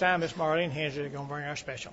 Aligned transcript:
time, 0.00 0.20
Miss 0.20 0.32
Marlene 0.34 0.70
Hensley 0.70 1.08
going 1.08 1.26
to 1.26 1.32
bring 1.32 1.44
our 1.44 1.56
special. 1.56 1.92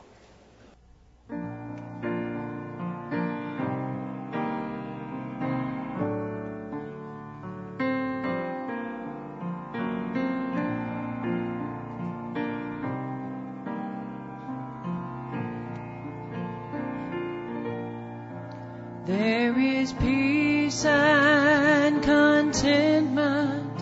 There 19.05 19.59
is 19.59 19.91
peace 19.93 20.85
and 20.85 22.01
contentment 22.01 23.81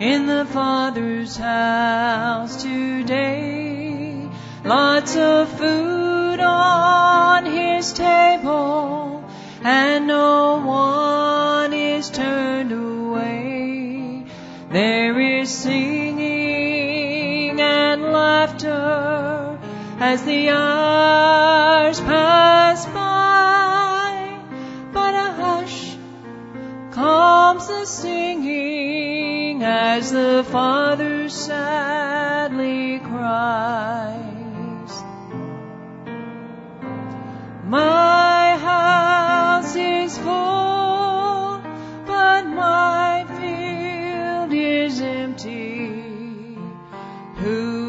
in 0.00 0.26
the 0.26 0.44
Father's 0.44 1.36
house 1.36 2.62
today. 2.62 3.41
Lots 4.74 5.16
of 5.16 5.50
food 5.58 6.40
on 6.40 7.44
His 7.44 7.92
table 7.92 9.22
and 9.62 10.06
no 10.06 10.62
one 10.64 11.74
is 11.74 12.08
turned 12.08 12.72
away. 12.72 14.24
There 14.70 15.20
is 15.20 15.50
singing 15.50 16.80
and 17.60 18.02
laughter 18.02 19.58
as 20.00 20.24
the 20.24 20.48
hours 20.48 22.00
pass 22.00 22.86
by. 22.86 24.38
But 24.90 25.14
a 25.14 25.32
hush 25.42 25.98
comes 26.92 27.68
the 27.68 27.84
singing 27.84 29.62
as 29.62 30.12
the 30.12 30.46
Father 30.50 31.11
Who 47.42 47.81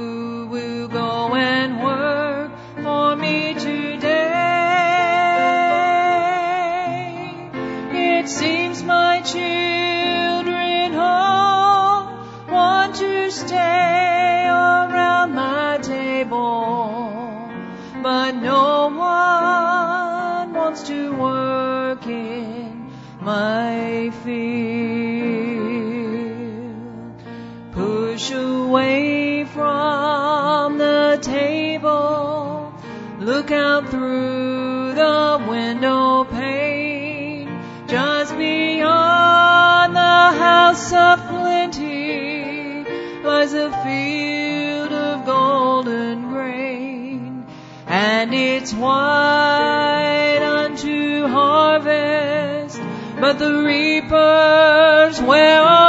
it's 48.63 48.73
white 48.73 50.39
unto 50.41 51.27
harvest. 51.27 52.79
But 53.19 53.37
the 53.37 53.61
reapers, 53.61 55.21
where 55.21 55.82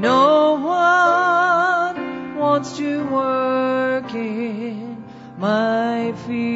No 0.00 0.54
one 0.54 2.36
wants 2.36 2.76
to 2.78 3.04
work 3.04 4.14
in 4.14 5.04
my 5.36 6.12
field. 6.26 6.48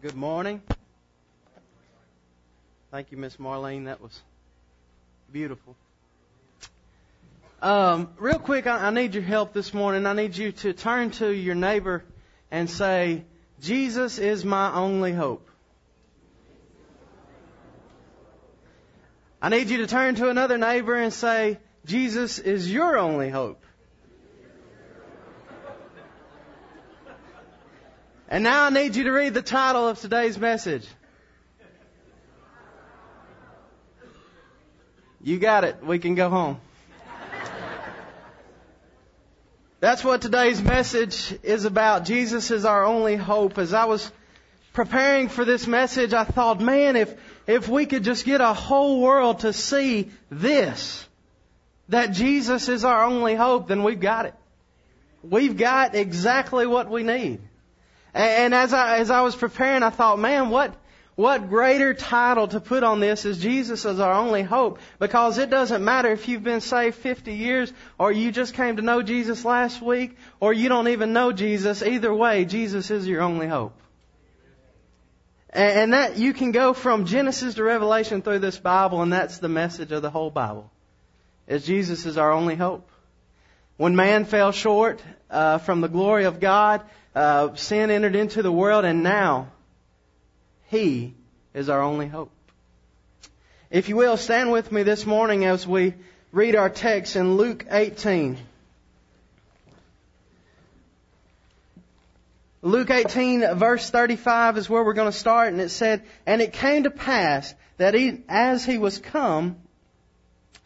Good 0.00 0.14
morning. 0.14 0.62
Thank 2.90 3.12
you, 3.12 3.18
Miss 3.18 3.36
Marlene. 3.36 3.84
That 3.84 4.00
was 4.00 4.22
beautiful. 5.30 5.76
Um, 7.60 8.10
real 8.18 8.38
quick, 8.38 8.68
I, 8.68 8.86
I 8.86 8.90
need 8.90 9.14
your 9.14 9.24
help 9.24 9.52
this 9.52 9.74
morning. 9.74 10.06
I 10.06 10.12
need 10.12 10.36
you 10.36 10.52
to 10.52 10.72
turn 10.72 11.10
to 11.12 11.28
your 11.28 11.56
neighbor 11.56 12.04
and 12.50 12.70
say, 12.70 13.24
Jesus 13.60 14.18
is 14.18 14.44
my 14.44 14.72
only 14.72 15.12
hope. 15.12 15.50
I 19.42 19.48
need 19.48 19.70
you 19.70 19.78
to 19.78 19.86
turn 19.88 20.14
to 20.16 20.28
another 20.28 20.56
neighbor 20.56 20.94
and 20.94 21.12
say, 21.12 21.58
Jesus 21.84 22.38
is 22.38 22.72
your 22.72 22.96
only 22.96 23.28
hope. 23.28 23.64
And 28.28 28.44
now 28.44 28.64
I 28.64 28.70
need 28.70 28.94
you 28.94 29.04
to 29.04 29.10
read 29.10 29.34
the 29.34 29.42
title 29.42 29.88
of 29.88 30.00
today's 30.00 30.38
message. 30.38 30.86
You 35.22 35.38
got 35.38 35.64
it. 35.64 35.84
We 35.84 35.98
can 35.98 36.14
go 36.14 36.28
home. 36.28 36.60
That's 39.80 40.02
what 40.02 40.22
today's 40.22 40.60
message 40.60 41.38
is 41.44 41.64
about. 41.64 42.04
Jesus 42.04 42.50
is 42.50 42.64
our 42.64 42.84
only 42.84 43.14
hope. 43.14 43.58
As 43.58 43.72
I 43.72 43.84
was 43.84 44.10
preparing 44.72 45.28
for 45.28 45.44
this 45.44 45.68
message, 45.68 46.12
I 46.12 46.24
thought, 46.24 46.60
man, 46.60 46.96
if, 46.96 47.14
if 47.46 47.68
we 47.68 47.86
could 47.86 48.02
just 48.02 48.24
get 48.24 48.40
a 48.40 48.52
whole 48.52 49.00
world 49.00 49.40
to 49.40 49.52
see 49.52 50.10
this, 50.30 51.06
that 51.90 52.06
Jesus 52.10 52.68
is 52.68 52.84
our 52.84 53.04
only 53.04 53.36
hope, 53.36 53.68
then 53.68 53.84
we've 53.84 54.00
got 54.00 54.26
it. 54.26 54.34
We've 55.22 55.56
got 55.56 55.94
exactly 55.94 56.66
what 56.66 56.90
we 56.90 57.04
need. 57.04 57.40
And 58.12 58.54
as 58.54 58.72
I, 58.72 58.98
as 58.98 59.12
I 59.12 59.20
was 59.20 59.36
preparing, 59.36 59.84
I 59.84 59.90
thought, 59.90 60.18
man, 60.18 60.50
what, 60.50 60.74
what 61.18 61.48
greater 61.48 61.94
title 61.94 62.46
to 62.46 62.60
put 62.60 62.84
on 62.84 63.00
this 63.00 63.24
is 63.24 63.38
Jesus 63.38 63.84
is 63.84 63.98
our 63.98 64.12
only 64.12 64.44
hope. 64.44 64.78
Because 65.00 65.38
it 65.38 65.50
doesn't 65.50 65.84
matter 65.84 66.12
if 66.12 66.28
you've 66.28 66.44
been 66.44 66.60
saved 66.60 66.94
50 66.94 67.32
years, 67.34 67.72
or 67.98 68.12
you 68.12 68.30
just 68.30 68.54
came 68.54 68.76
to 68.76 68.82
know 68.82 69.02
Jesus 69.02 69.44
last 69.44 69.82
week, 69.82 70.16
or 70.38 70.52
you 70.52 70.68
don't 70.68 70.86
even 70.86 71.12
know 71.12 71.32
Jesus. 71.32 71.82
Either 71.82 72.14
way, 72.14 72.44
Jesus 72.44 72.92
is 72.92 73.04
your 73.04 73.22
only 73.22 73.48
hope. 73.48 73.76
And 75.50 75.92
that 75.92 76.18
you 76.18 76.32
can 76.32 76.52
go 76.52 76.72
from 76.72 77.04
Genesis 77.04 77.54
to 77.54 77.64
Revelation 77.64 78.22
through 78.22 78.38
this 78.38 78.56
Bible, 78.56 79.02
and 79.02 79.12
that's 79.12 79.38
the 79.38 79.48
message 79.48 79.90
of 79.90 80.02
the 80.02 80.10
whole 80.10 80.30
Bible. 80.30 80.70
Is 81.48 81.66
Jesus 81.66 82.06
is 82.06 82.16
our 82.16 82.30
only 82.30 82.54
hope. 82.54 82.88
When 83.76 83.96
man 83.96 84.24
fell 84.24 84.52
short 84.52 85.02
uh, 85.28 85.58
from 85.58 85.80
the 85.80 85.88
glory 85.88 86.26
of 86.26 86.38
God, 86.38 86.82
uh, 87.16 87.56
sin 87.56 87.90
entered 87.90 88.14
into 88.14 88.40
the 88.40 88.52
world, 88.52 88.84
and 88.84 89.02
now 89.02 89.48
He 90.68 91.14
is 91.54 91.68
our 91.68 91.82
only 91.82 92.08
hope. 92.08 92.30
If 93.70 93.88
you 93.88 93.96
will, 93.96 94.16
stand 94.16 94.52
with 94.52 94.70
me 94.70 94.82
this 94.82 95.04
morning 95.04 95.44
as 95.44 95.66
we 95.66 95.94
read 96.30 96.56
our 96.56 96.70
text 96.70 97.16
in 97.16 97.36
Luke 97.36 97.66
18. 97.70 98.38
Luke 102.60 102.90
18 102.90 103.54
verse 103.54 103.88
35 103.88 104.58
is 104.58 104.68
where 104.68 104.84
we're 104.84 104.94
going 104.94 105.10
to 105.10 105.18
start 105.18 105.52
and 105.52 105.60
it 105.60 105.70
said, 105.70 106.02
And 106.26 106.42
it 106.42 106.52
came 106.52 106.82
to 106.82 106.90
pass 106.90 107.54
that 107.78 107.94
he, 107.94 108.22
as 108.28 108.64
he 108.64 108.78
was 108.78 108.98
come 108.98 109.56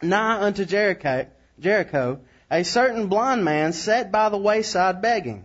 nigh 0.01 0.41
unto 0.43 0.65
Jericho, 0.65 1.27
Jericho, 1.61 2.21
a 2.51 2.65
certain 2.65 3.07
blind 3.07 3.45
man 3.45 3.73
sat 3.73 4.11
by 4.11 4.31
the 4.31 4.39
wayside 4.39 5.01
begging. 5.01 5.45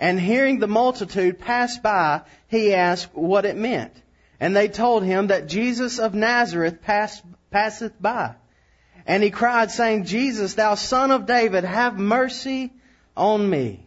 And 0.00 0.18
hearing 0.18 0.58
the 0.58 0.66
multitude 0.66 1.38
pass 1.38 1.76
by, 1.76 2.22
he 2.48 2.72
asked 2.72 3.14
what 3.14 3.44
it 3.44 3.56
meant. 3.56 3.92
And 4.40 4.56
they 4.56 4.68
told 4.68 5.04
him 5.04 5.26
that 5.26 5.46
Jesus 5.46 5.98
of 5.98 6.14
Nazareth 6.14 6.80
pass, 6.80 7.20
passeth 7.50 8.00
by. 8.00 8.34
And 9.06 9.22
he 9.22 9.30
cried, 9.30 9.70
saying, 9.70 10.06
Jesus, 10.06 10.54
thou 10.54 10.74
son 10.74 11.10
of 11.10 11.26
David, 11.26 11.64
have 11.64 11.98
mercy 11.98 12.72
on 13.14 13.48
me. 13.48 13.86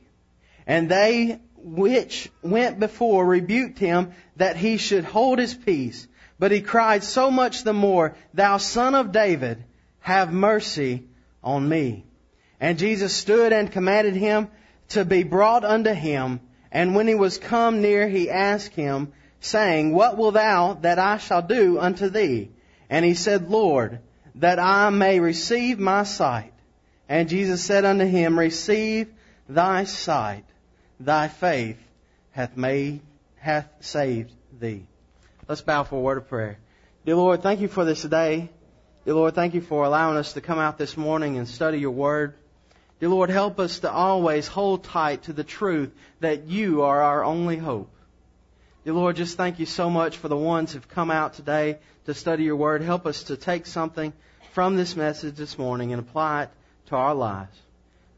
And 0.67 0.87
they 0.87 1.39
which 1.57 2.29
went 2.43 2.79
before 2.79 3.25
rebuked 3.25 3.79
him 3.79 4.11
that 4.35 4.55
he 4.55 4.77
should 4.77 5.05
hold 5.05 5.39
his 5.39 5.55
peace. 5.55 6.07
But 6.37 6.51
he 6.51 6.61
cried 6.61 7.03
so 7.03 7.31
much 7.31 7.63
the 7.63 7.73
more, 7.73 8.15
Thou 8.35 8.57
son 8.57 8.93
of 8.93 9.11
David, 9.11 9.63
have 10.01 10.31
mercy 10.31 11.05
on 11.43 11.67
me. 11.67 12.05
And 12.59 12.77
Jesus 12.77 13.13
stood 13.13 13.51
and 13.51 13.71
commanded 13.71 14.15
him 14.15 14.49
to 14.89 15.05
be 15.05 15.23
brought 15.23 15.63
unto 15.63 15.93
him. 15.93 16.39
And 16.71 16.95
when 16.95 17.07
he 17.07 17.15
was 17.15 17.37
come 17.37 17.81
near, 17.81 18.07
he 18.07 18.29
asked 18.29 18.73
him, 18.73 19.13
saying, 19.43 19.93
What 19.93 20.17
will 20.17 20.31
thou 20.31 20.75
that 20.81 20.99
I 20.99 21.17
shall 21.17 21.41
do 21.41 21.79
unto 21.79 22.09
thee? 22.09 22.51
And 22.89 23.05
he 23.05 23.13
said, 23.13 23.49
Lord, 23.49 23.99
that 24.35 24.59
I 24.59 24.89
may 24.89 25.19
receive 25.19 25.79
my 25.79 26.03
sight. 26.03 26.53
And 27.07 27.29
Jesus 27.29 27.63
said 27.63 27.85
unto 27.85 28.05
him, 28.05 28.39
Receive 28.39 29.13
thy 29.47 29.83
sight 29.83 30.45
thy 30.99 31.27
faith 31.27 31.77
hath 32.31 32.55
made, 32.55 33.01
hath 33.35 33.67
saved 33.81 34.31
thee. 34.59 34.85
Let's 35.47 35.61
bow 35.61 35.83
for 35.83 35.97
a 35.97 36.01
word 36.01 36.17
of 36.17 36.29
prayer. 36.29 36.57
Dear 37.05 37.15
Lord, 37.15 37.43
thank 37.43 37.59
you 37.59 37.67
for 37.67 37.83
this 37.83 38.01
day. 38.01 38.49
Dear 39.05 39.15
Lord, 39.15 39.35
thank 39.35 39.53
you 39.53 39.61
for 39.61 39.83
allowing 39.83 40.17
us 40.17 40.33
to 40.33 40.41
come 40.41 40.59
out 40.59 40.77
this 40.77 40.95
morning 40.95 41.37
and 41.37 41.47
study 41.47 41.79
your 41.79 41.91
word. 41.91 42.35
Dear 43.03 43.09
Lord, 43.09 43.29
help 43.29 43.59
us 43.59 43.79
to 43.79 43.91
always 43.91 44.47
hold 44.47 44.85
tight 44.85 45.23
to 45.23 45.33
the 45.33 45.43
truth 45.43 45.91
that 46.21 46.47
you 46.47 46.83
are 46.83 47.01
our 47.01 47.21
only 47.21 47.57
hope. 47.57 47.93
Dear 48.85 48.93
Lord, 48.93 49.17
just 49.17 49.35
thank 49.35 49.59
you 49.59 49.65
so 49.65 49.89
much 49.89 50.15
for 50.15 50.29
the 50.29 50.37
ones 50.37 50.71
who've 50.71 50.87
come 50.87 51.11
out 51.11 51.33
today 51.33 51.79
to 52.05 52.13
study 52.13 52.45
your 52.45 52.55
word. 52.55 52.81
Help 52.81 53.05
us 53.05 53.23
to 53.23 53.35
take 53.35 53.65
something 53.65 54.13
from 54.53 54.77
this 54.77 54.95
message 54.95 55.35
this 55.35 55.57
morning 55.57 55.91
and 55.91 55.99
apply 55.99 56.43
it 56.43 56.49
to 56.85 56.95
our 56.95 57.13
lives. 57.13 57.59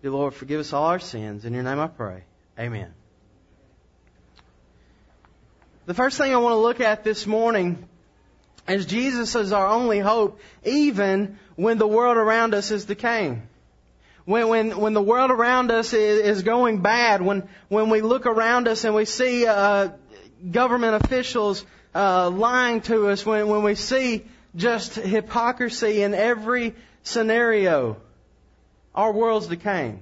Dear 0.04 0.12
Lord, 0.12 0.36
forgive 0.36 0.60
us 0.60 0.72
all 0.72 0.86
our 0.86 1.00
sins. 1.00 1.46
In 1.46 1.56
your 1.56 1.64
name 1.64 1.80
I 1.80 1.88
pray. 1.88 2.24
Amen. 2.60 2.94
The 5.88 5.96
first 5.96 6.20
thing 6.20 6.32
I 6.32 6.38
want 6.38 6.54
to 6.54 6.60
look 6.60 6.80
at 6.80 7.04
this 7.04 7.26
morning 7.26 7.90
is 8.68 8.86
Jesus 8.86 9.34
is 9.34 9.52
our 9.52 9.66
only 9.66 9.98
hope, 9.98 10.40
even 10.64 11.40
when 11.56 11.80
the 11.80 11.88
world 11.88 12.18
around 12.18 12.54
us 12.54 12.70
is 12.70 12.86
decaying. 12.86 13.48
When, 14.26 14.48
when, 14.48 14.78
when 14.78 14.94
the 14.94 15.02
world 15.02 15.30
around 15.30 15.72
us 15.72 15.94
is, 15.94 16.38
is 16.38 16.44
going 16.44 16.82
bad, 16.82 17.22
when, 17.22 17.48
when 17.70 17.90
we 17.90 18.02
look 18.02 18.26
around 18.26 18.68
us 18.68 18.84
and 18.84 18.96
we 18.96 19.06
see 19.06 19.46
uh, 19.46 19.90
government 20.50 21.04
officials 21.04 21.64
uh, 21.94 22.30
lying 22.30 22.82
to 22.82 23.10
us, 23.10 23.26
when, 23.26 23.48
when 23.48 23.62
we 23.62 23.76
see 23.76 24.26
just 24.56 24.96
hypocrisy 24.96 26.02
in 26.02 26.14
every 26.14 26.74
scenario, 27.04 27.98
our 28.96 29.12
world's 29.12 29.48
decaying. 29.48 30.02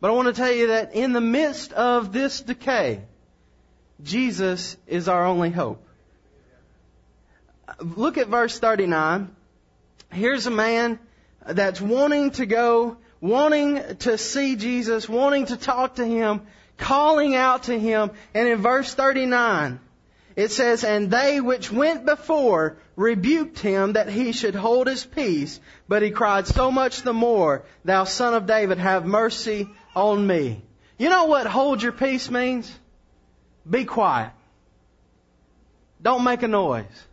But 0.00 0.10
I 0.10 0.14
want 0.14 0.28
to 0.28 0.34
tell 0.34 0.52
you 0.52 0.68
that 0.68 0.94
in 0.94 1.12
the 1.12 1.20
midst 1.20 1.72
of 1.72 2.12
this 2.12 2.40
decay, 2.40 3.02
Jesus 4.02 4.76
is 4.86 5.08
our 5.08 5.24
only 5.24 5.50
hope. 5.50 5.86
Look 7.80 8.18
at 8.18 8.28
verse 8.28 8.58
39. 8.58 9.34
Here's 10.10 10.46
a 10.46 10.50
man 10.50 10.98
that's 11.46 11.80
wanting 11.80 12.32
to 12.32 12.46
go, 12.46 12.98
wanting 13.24 13.96
to 13.96 14.18
see 14.18 14.54
Jesus, 14.54 15.08
wanting 15.08 15.46
to 15.46 15.56
talk 15.56 15.94
to 15.94 16.04
him, 16.04 16.42
calling 16.76 17.34
out 17.34 17.62
to 17.64 17.78
him. 17.78 18.10
And 18.34 18.46
in 18.46 18.58
verse 18.58 18.92
39, 18.92 19.80
it 20.36 20.50
says, 20.50 20.84
And 20.84 21.10
they 21.10 21.40
which 21.40 21.72
went 21.72 22.04
before 22.04 22.76
rebuked 22.96 23.60
him 23.60 23.94
that 23.94 24.10
he 24.10 24.32
should 24.32 24.54
hold 24.54 24.88
his 24.88 25.06
peace, 25.06 25.58
but 25.88 26.02
he 26.02 26.10
cried 26.10 26.46
so 26.46 26.70
much 26.70 27.00
the 27.00 27.14
more, 27.14 27.64
Thou 27.82 28.04
son 28.04 28.34
of 28.34 28.46
David, 28.46 28.76
have 28.76 29.06
mercy 29.06 29.70
on 29.96 30.26
me. 30.26 30.60
You 30.98 31.08
know 31.08 31.24
what 31.24 31.46
hold 31.46 31.82
your 31.82 31.92
peace 31.92 32.30
means? 32.30 32.70
Be 33.68 33.86
quiet. 33.86 34.32
Don't 36.02 36.24
make 36.24 36.42
a 36.42 36.48
noise. 36.48 37.06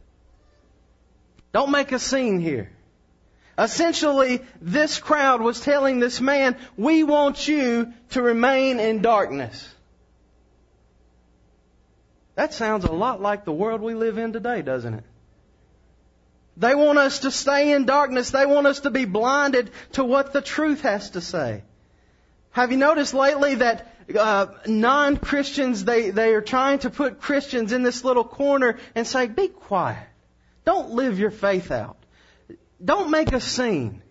Don't 1.54 1.72
make 1.72 1.94
a 1.94 2.00
scene 2.00 2.42
here. 2.42 2.70
Essentially, 3.62 4.42
this 4.60 4.98
crowd 4.98 5.40
was 5.40 5.60
telling 5.60 6.00
this 6.00 6.20
man, 6.20 6.58
we 6.78 7.04
want 7.04 7.48
you 7.48 7.94
to 8.10 8.22
remain 8.24 8.80
in 8.80 9.04
darkness. 9.04 9.70
That 12.34 12.56
sounds 12.56 12.86
a 12.86 12.92
lot 12.92 13.22
like 13.22 13.46
the 13.46 13.52
world 13.52 13.82
we 13.82 13.94
live 13.94 14.18
in 14.18 14.34
today, 14.34 14.64
doesn't 14.64 14.96
it? 14.96 15.04
They 16.58 16.74
want 16.74 16.98
us 16.98 17.20
to 17.20 17.30
stay 17.30 17.74
in 17.74 17.86
darkness. 17.86 18.32
They 18.32 18.48
want 18.48 18.66
us 18.66 18.80
to 18.80 18.90
be 18.90 19.06
blinded 19.06 19.70
to 19.92 20.04
what 20.04 20.34
the 20.34 20.42
truth 20.42 20.82
has 20.82 21.12
to 21.12 21.22
say. 21.22 21.62
Have 22.50 22.72
you 22.72 22.78
noticed 22.78 23.14
lately 23.14 23.56
that 23.56 23.94
uh, 24.18 24.48
non-Christians, 24.66 25.86
they, 25.86 26.10
they 26.10 26.34
are 26.34 26.42
trying 26.42 26.80
to 26.80 26.90
put 26.90 27.22
Christians 27.22 27.74
in 27.74 27.84
this 27.84 28.04
little 28.04 28.24
corner 28.24 28.80
and 28.96 29.06
say, 29.06 29.28
be 29.28 29.50
quiet. 29.50 30.08
Don't 30.66 30.92
live 30.92 31.20
your 31.20 31.32
faith 31.32 31.70
out. 31.70 32.01
Don't 32.84 33.12
make 33.12 33.32
a 33.32 33.40
scene. 33.40 34.02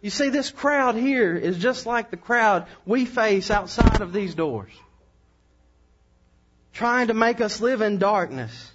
You 0.00 0.10
see, 0.10 0.28
this 0.28 0.50
crowd 0.50 0.96
here 0.96 1.34
is 1.34 1.58
just 1.58 1.86
like 1.86 2.10
the 2.10 2.16
crowd 2.16 2.66
we 2.84 3.06
face 3.06 3.50
outside 3.50 4.00
of 4.00 4.12
these 4.12 4.34
doors. 4.34 4.72
Trying 6.72 7.06
to 7.06 7.14
make 7.14 7.40
us 7.40 7.60
live 7.60 7.80
in 7.80 7.98
darkness. 7.98 8.72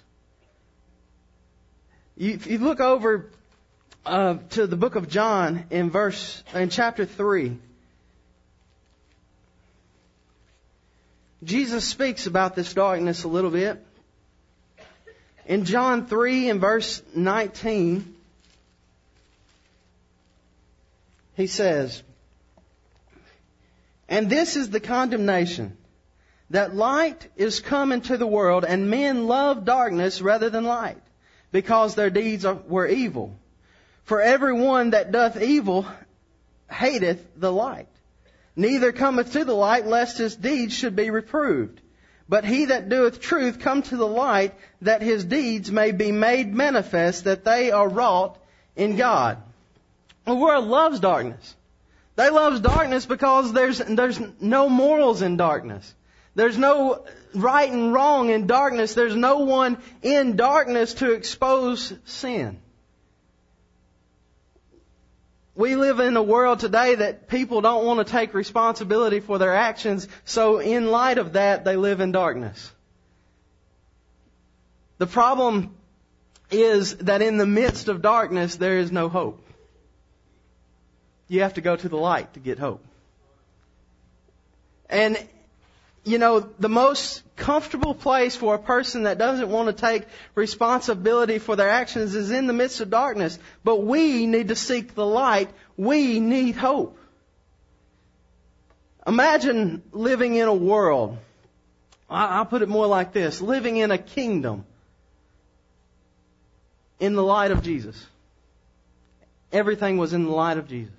You, 2.16 2.32
if 2.32 2.46
you 2.46 2.58
look 2.58 2.80
over 2.80 3.30
uh, 4.04 4.38
to 4.50 4.66
the 4.66 4.76
book 4.76 4.96
of 4.96 5.08
John 5.08 5.66
in 5.70 5.90
verse 5.90 6.42
in 6.54 6.70
chapter 6.70 7.04
three. 7.04 7.58
Jesus 11.42 11.84
speaks 11.84 12.26
about 12.26 12.54
this 12.54 12.74
darkness 12.74 13.24
a 13.24 13.28
little 13.28 13.50
bit. 13.50 13.84
In 15.50 15.64
John 15.64 16.06
3 16.06 16.48
and 16.48 16.60
verse 16.60 17.02
19, 17.12 18.14
he 21.34 21.48
says, 21.48 22.04
And 24.08 24.30
this 24.30 24.54
is 24.54 24.70
the 24.70 24.78
condemnation, 24.78 25.76
that 26.50 26.76
light 26.76 27.26
is 27.34 27.58
come 27.58 27.90
into 27.90 28.16
the 28.16 28.28
world, 28.28 28.64
and 28.64 28.90
men 28.90 29.26
love 29.26 29.64
darkness 29.64 30.22
rather 30.22 30.50
than 30.50 30.62
light, 30.62 31.02
because 31.50 31.96
their 31.96 32.10
deeds 32.10 32.44
are, 32.44 32.54
were 32.54 32.86
evil. 32.86 33.36
For 34.04 34.22
every 34.22 34.52
one 34.52 34.90
that 34.90 35.10
doth 35.10 35.42
evil 35.42 35.84
hateth 36.70 37.26
the 37.36 37.50
light, 37.50 37.88
neither 38.54 38.92
cometh 38.92 39.32
to 39.32 39.44
the 39.44 39.52
light 39.52 39.84
lest 39.84 40.18
his 40.18 40.36
deeds 40.36 40.74
should 40.74 40.94
be 40.94 41.10
reproved. 41.10 41.80
But 42.30 42.44
he 42.44 42.66
that 42.66 42.88
doeth 42.88 43.20
truth 43.20 43.58
come 43.58 43.82
to 43.82 43.96
the 43.96 44.06
light 44.06 44.54
that 44.82 45.02
his 45.02 45.24
deeds 45.24 45.72
may 45.72 45.90
be 45.90 46.12
made 46.12 46.54
manifest 46.54 47.24
that 47.24 47.44
they 47.44 47.72
are 47.72 47.88
wrought 47.88 48.38
in 48.76 48.94
God. 48.96 49.38
The 50.26 50.36
world 50.36 50.66
loves 50.66 51.00
darkness. 51.00 51.56
They 52.14 52.30
love 52.30 52.62
darkness 52.62 53.04
because 53.04 53.52
there's, 53.52 53.78
there's 53.78 54.20
no 54.40 54.68
morals 54.68 55.22
in 55.22 55.38
darkness. 55.38 55.92
There's 56.36 56.56
no 56.56 57.04
right 57.34 57.68
and 57.68 57.92
wrong 57.92 58.30
in 58.30 58.46
darkness. 58.46 58.94
There's 58.94 59.16
no 59.16 59.38
one 59.38 59.78
in 60.00 60.36
darkness 60.36 60.94
to 60.94 61.10
expose 61.10 61.92
sin. 62.04 62.60
We 65.60 65.76
live 65.76 66.00
in 66.00 66.16
a 66.16 66.22
world 66.22 66.60
today 66.60 66.94
that 66.94 67.28
people 67.28 67.60
don't 67.60 67.84
want 67.84 67.98
to 67.98 68.10
take 68.10 68.32
responsibility 68.32 69.20
for 69.20 69.36
their 69.36 69.54
actions, 69.54 70.08
so 70.24 70.58
in 70.58 70.90
light 70.90 71.18
of 71.18 71.34
that, 71.34 71.66
they 71.66 71.76
live 71.76 72.00
in 72.00 72.12
darkness. 72.12 72.72
The 74.96 75.06
problem 75.06 75.76
is 76.50 76.96
that 76.96 77.20
in 77.20 77.36
the 77.36 77.44
midst 77.44 77.88
of 77.88 78.00
darkness, 78.00 78.56
there 78.56 78.78
is 78.78 78.90
no 78.90 79.10
hope. 79.10 79.46
You 81.28 81.42
have 81.42 81.52
to 81.54 81.60
go 81.60 81.76
to 81.76 81.88
the 81.90 81.98
light 81.98 82.32
to 82.32 82.40
get 82.40 82.58
hope. 82.58 82.82
And, 84.88 85.18
you 86.04 86.18
know, 86.18 86.40
the 86.58 86.68
most 86.68 87.22
comfortable 87.36 87.94
place 87.94 88.34
for 88.34 88.54
a 88.54 88.58
person 88.58 89.02
that 89.02 89.18
doesn't 89.18 89.48
want 89.48 89.68
to 89.68 89.72
take 89.72 90.04
responsibility 90.34 91.38
for 91.38 91.56
their 91.56 91.68
actions 91.68 92.14
is 92.14 92.30
in 92.30 92.46
the 92.46 92.52
midst 92.52 92.80
of 92.80 92.90
darkness. 92.90 93.38
But 93.64 93.82
we 93.82 94.26
need 94.26 94.48
to 94.48 94.56
seek 94.56 94.94
the 94.94 95.06
light. 95.06 95.50
We 95.76 96.20
need 96.20 96.56
hope. 96.56 96.98
Imagine 99.06 99.82
living 99.92 100.34
in 100.34 100.48
a 100.48 100.54
world. 100.54 101.18
I'll 102.08 102.46
put 102.46 102.62
it 102.62 102.68
more 102.68 102.86
like 102.86 103.12
this. 103.12 103.40
Living 103.40 103.76
in 103.76 103.90
a 103.90 103.98
kingdom 103.98 104.64
in 106.98 107.14
the 107.14 107.22
light 107.22 107.50
of 107.50 107.62
Jesus. 107.62 108.06
Everything 109.52 109.96
was 109.96 110.12
in 110.12 110.24
the 110.24 110.30
light 110.30 110.58
of 110.58 110.68
Jesus. 110.68 110.94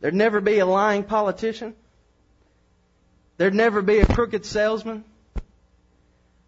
There'd 0.00 0.14
never 0.14 0.40
be 0.40 0.58
a 0.58 0.66
lying 0.66 1.04
politician. 1.04 1.74
There'd 3.36 3.54
never 3.54 3.82
be 3.82 3.98
a 3.98 4.06
crooked 4.06 4.44
salesman. 4.44 5.04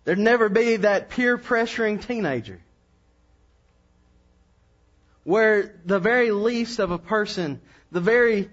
There'd 0.05 0.19
never 0.19 0.49
be 0.49 0.77
that 0.77 1.11
peer 1.11 1.39
pressuring 1.39 2.05
teenager. 2.05 2.61
Where 5.25 5.75
the 5.87 5.99
very 5.99 6.31
least 6.31 6.79
of 6.79 6.91
a 6.91 6.99
person, 6.99 7.61
the 7.91 8.01
very 8.01 8.51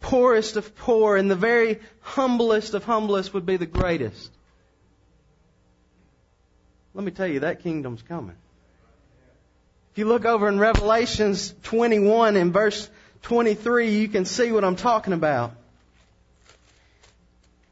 poorest 0.00 0.56
of 0.56 0.76
poor, 0.76 1.16
and 1.16 1.30
the 1.30 1.36
very 1.36 1.80
humblest 2.00 2.74
of 2.74 2.84
humblest 2.84 3.32
would 3.34 3.46
be 3.46 3.56
the 3.56 3.66
greatest. 3.66 4.30
Let 6.94 7.04
me 7.04 7.12
tell 7.12 7.28
you, 7.28 7.40
that 7.40 7.62
kingdom's 7.62 8.02
coming. 8.02 8.34
If 9.92 9.98
you 9.98 10.06
look 10.06 10.24
over 10.24 10.48
in 10.48 10.58
Revelations 10.58 11.54
21 11.62 12.36
in 12.36 12.50
verse 12.50 12.90
23, 13.22 13.90
you 13.98 14.08
can 14.08 14.24
see 14.24 14.50
what 14.50 14.64
I'm 14.64 14.76
talking 14.76 15.12
about. 15.12 15.52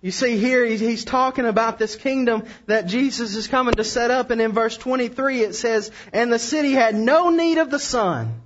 You 0.06 0.12
see 0.12 0.38
here, 0.38 0.64
he's 0.64 1.04
talking 1.04 1.46
about 1.46 1.80
this 1.80 1.96
kingdom 1.96 2.44
that 2.66 2.86
Jesus 2.86 3.34
is 3.34 3.48
coming 3.48 3.74
to 3.74 3.82
set 3.82 4.12
up, 4.12 4.30
and 4.30 4.40
in 4.40 4.52
verse 4.52 4.76
23 4.76 5.40
it 5.40 5.56
says, 5.56 5.90
And 6.12 6.32
the 6.32 6.38
city 6.38 6.70
had 6.70 6.94
no 6.94 7.30
need 7.30 7.58
of 7.58 7.70
the 7.70 7.80
sun, 7.80 8.40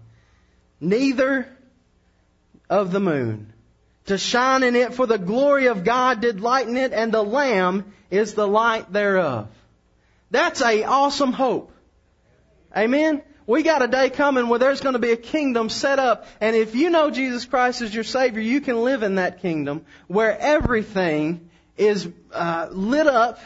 neither 0.81 1.55
of 2.71 2.93
the 2.93 3.00
moon, 3.00 3.52
to 4.07 4.17
shine 4.17 4.62
in 4.62 4.75
it, 4.75 4.95
for 4.95 5.07
the 5.07 5.19
glory 5.19 5.67
of 5.67 5.85
God 5.85 6.23
did 6.23 6.40
lighten 6.40 6.79
it, 6.79 6.95
and 6.95 7.12
the 7.12 7.23
Lamb 7.23 7.93
is 8.11 8.33
the 8.33 8.49
light 8.49 8.90
thereof. 8.90 9.49
That's 10.31 10.62
a 10.62 10.85
awesome 10.85 11.35
hope. 11.35 11.73
Amen? 12.75 13.21
We 13.47 13.64
got 13.64 13.83
a 13.83 13.87
day 13.87 14.09
coming 14.09 14.49
where 14.49 14.59
there's 14.59 14.81
going 14.81 14.95
to 14.95 14.99
be 14.99 15.12
a 15.12 15.17
kingdom 15.19 15.69
set 15.69 15.99
up, 15.99 16.26
and 16.40 16.57
if 16.57 16.75
you 16.75 16.88
know 16.88 17.11
Jesus 17.11 17.45
Christ 17.45 17.83
as 17.83 17.95
your 17.95 18.05
Savior, 18.05 18.40
you 18.40 18.62
can 18.62 18.83
live 18.83 19.02
in 19.02 19.17
that 19.17 19.43
kingdom 19.43 19.85
where 20.07 20.38
everything 20.38 21.49
is 21.80 22.08
uh, 22.32 22.68
lit 22.70 23.06
up 23.06 23.40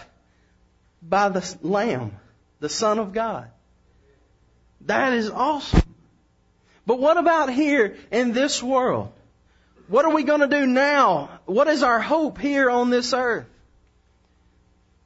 by 1.00 1.28
the 1.28 1.56
Lamb, 1.62 2.16
the 2.60 2.68
Son 2.68 2.98
of 2.98 3.12
God. 3.12 3.48
That 4.82 5.12
is 5.12 5.30
awesome. 5.30 5.82
But 6.84 6.98
what 6.98 7.16
about 7.16 7.50
here 7.50 7.96
in 8.10 8.32
this 8.32 8.62
world? 8.62 9.12
What 9.86 10.04
are 10.04 10.12
we 10.12 10.24
going 10.24 10.40
to 10.40 10.48
do 10.48 10.66
now? 10.66 11.40
What 11.46 11.68
is 11.68 11.82
our 11.82 12.00
hope 12.00 12.38
here 12.38 12.68
on 12.68 12.90
this 12.90 13.14
earth? 13.14 13.46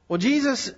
Well, 0.07 0.17
Jesus 0.17 0.71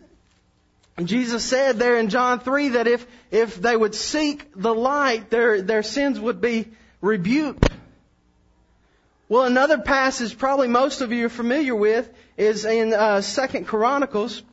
Jesus 1.01 1.43
said 1.43 1.79
there 1.79 1.98
in 1.98 2.10
John 2.10 2.41
3 2.41 2.70
that 2.70 2.88
if, 2.88 3.08
if 3.31 3.55
they 3.55 3.75
would 3.75 3.96
seek 3.96 4.51
the 4.55 4.75
light, 4.75 5.29
their, 5.29 5.62
their 5.62 5.84
sins 5.84 6.20
would 6.20 6.41
be 6.41 6.67
rebuked. 7.00 7.71
Well, 9.32 9.46
another 9.46 9.78
passage 9.78 10.38
probably 10.38 10.68
most 10.68 11.00
of 11.00 11.14
you 11.14 11.28
are 11.28 11.30
familiar 11.30 11.74
with 11.74 12.12
is 12.36 12.66
in 12.66 12.94
uh, 12.94 13.22
Second 13.22 13.66
Chronicles. 13.66 14.44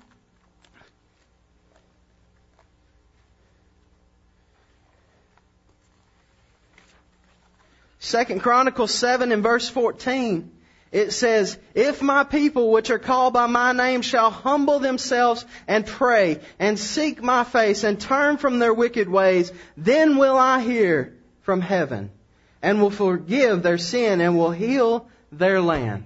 Second 7.98 8.40
Chronicles 8.40 8.94
7 8.94 9.32
and 9.32 9.42
verse 9.42 9.68
14. 9.68 10.48
It 10.92 11.10
says, 11.10 11.58
If 11.74 12.00
my 12.00 12.22
people 12.22 12.70
which 12.70 12.90
are 12.90 13.00
called 13.00 13.32
by 13.32 13.46
my 13.46 13.72
name 13.72 14.02
shall 14.02 14.30
humble 14.30 14.78
themselves 14.78 15.44
and 15.66 15.84
pray 15.84 16.38
and 16.60 16.78
seek 16.78 17.20
my 17.20 17.42
face 17.42 17.82
and 17.82 18.00
turn 18.00 18.36
from 18.36 18.60
their 18.60 18.72
wicked 18.72 19.08
ways, 19.08 19.50
then 19.76 20.18
will 20.18 20.36
I 20.36 20.60
hear 20.60 21.16
from 21.40 21.62
heaven 21.62 22.12
and 22.62 22.80
will 22.80 22.90
forgive 22.90 23.62
their 23.62 23.78
sin 23.78 24.20
and 24.20 24.36
will 24.36 24.50
heal 24.50 25.08
their 25.30 25.60
land. 25.60 26.04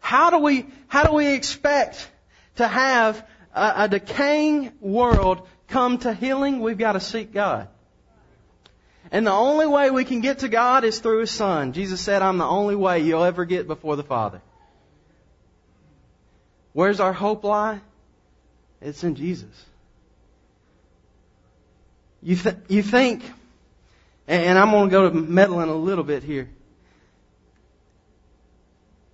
How 0.00 0.30
do 0.30 0.38
we, 0.38 0.66
how 0.88 1.04
do 1.04 1.14
we 1.14 1.32
expect 1.32 2.08
to 2.56 2.68
have 2.68 3.26
a, 3.54 3.72
a 3.76 3.88
decaying 3.88 4.72
world 4.80 5.46
come 5.68 5.98
to 5.98 6.12
healing? 6.12 6.60
We've 6.60 6.78
got 6.78 6.92
to 6.92 7.00
seek 7.00 7.32
God. 7.32 7.68
And 9.10 9.26
the 9.26 9.32
only 9.32 9.66
way 9.66 9.90
we 9.90 10.04
can 10.04 10.20
get 10.20 10.40
to 10.40 10.48
God 10.48 10.84
is 10.84 10.98
through 10.98 11.20
His 11.20 11.30
Son. 11.30 11.72
Jesus 11.72 12.00
said, 12.00 12.20
I'm 12.20 12.38
the 12.38 12.46
only 12.46 12.74
way 12.74 13.00
you'll 13.00 13.24
ever 13.24 13.44
get 13.44 13.66
before 13.66 13.96
the 13.96 14.02
Father. 14.02 14.40
Where's 16.72 17.00
our 17.00 17.12
hope 17.12 17.44
lie? 17.44 17.80
It's 18.80 19.04
in 19.04 19.14
Jesus. 19.14 19.66
You, 22.22 22.36
th- 22.36 22.56
you 22.68 22.82
think, 22.82 23.22
and 24.26 24.58
I'm 24.58 24.70
going 24.70 24.88
to 24.88 24.90
go 24.90 25.10
to 25.10 25.14
meddling 25.14 25.68
a 25.68 25.74
little 25.74 26.04
bit 26.04 26.22
here. 26.22 26.48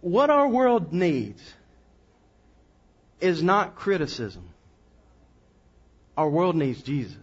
What 0.01 0.31
our 0.31 0.49
world 0.49 0.93
needs 0.93 1.43
is 3.21 3.43
not 3.43 3.75
criticism. 3.75 4.49
Our 6.17 6.29
world 6.29 6.57
needs 6.57 6.83
Jesus. 6.83 7.17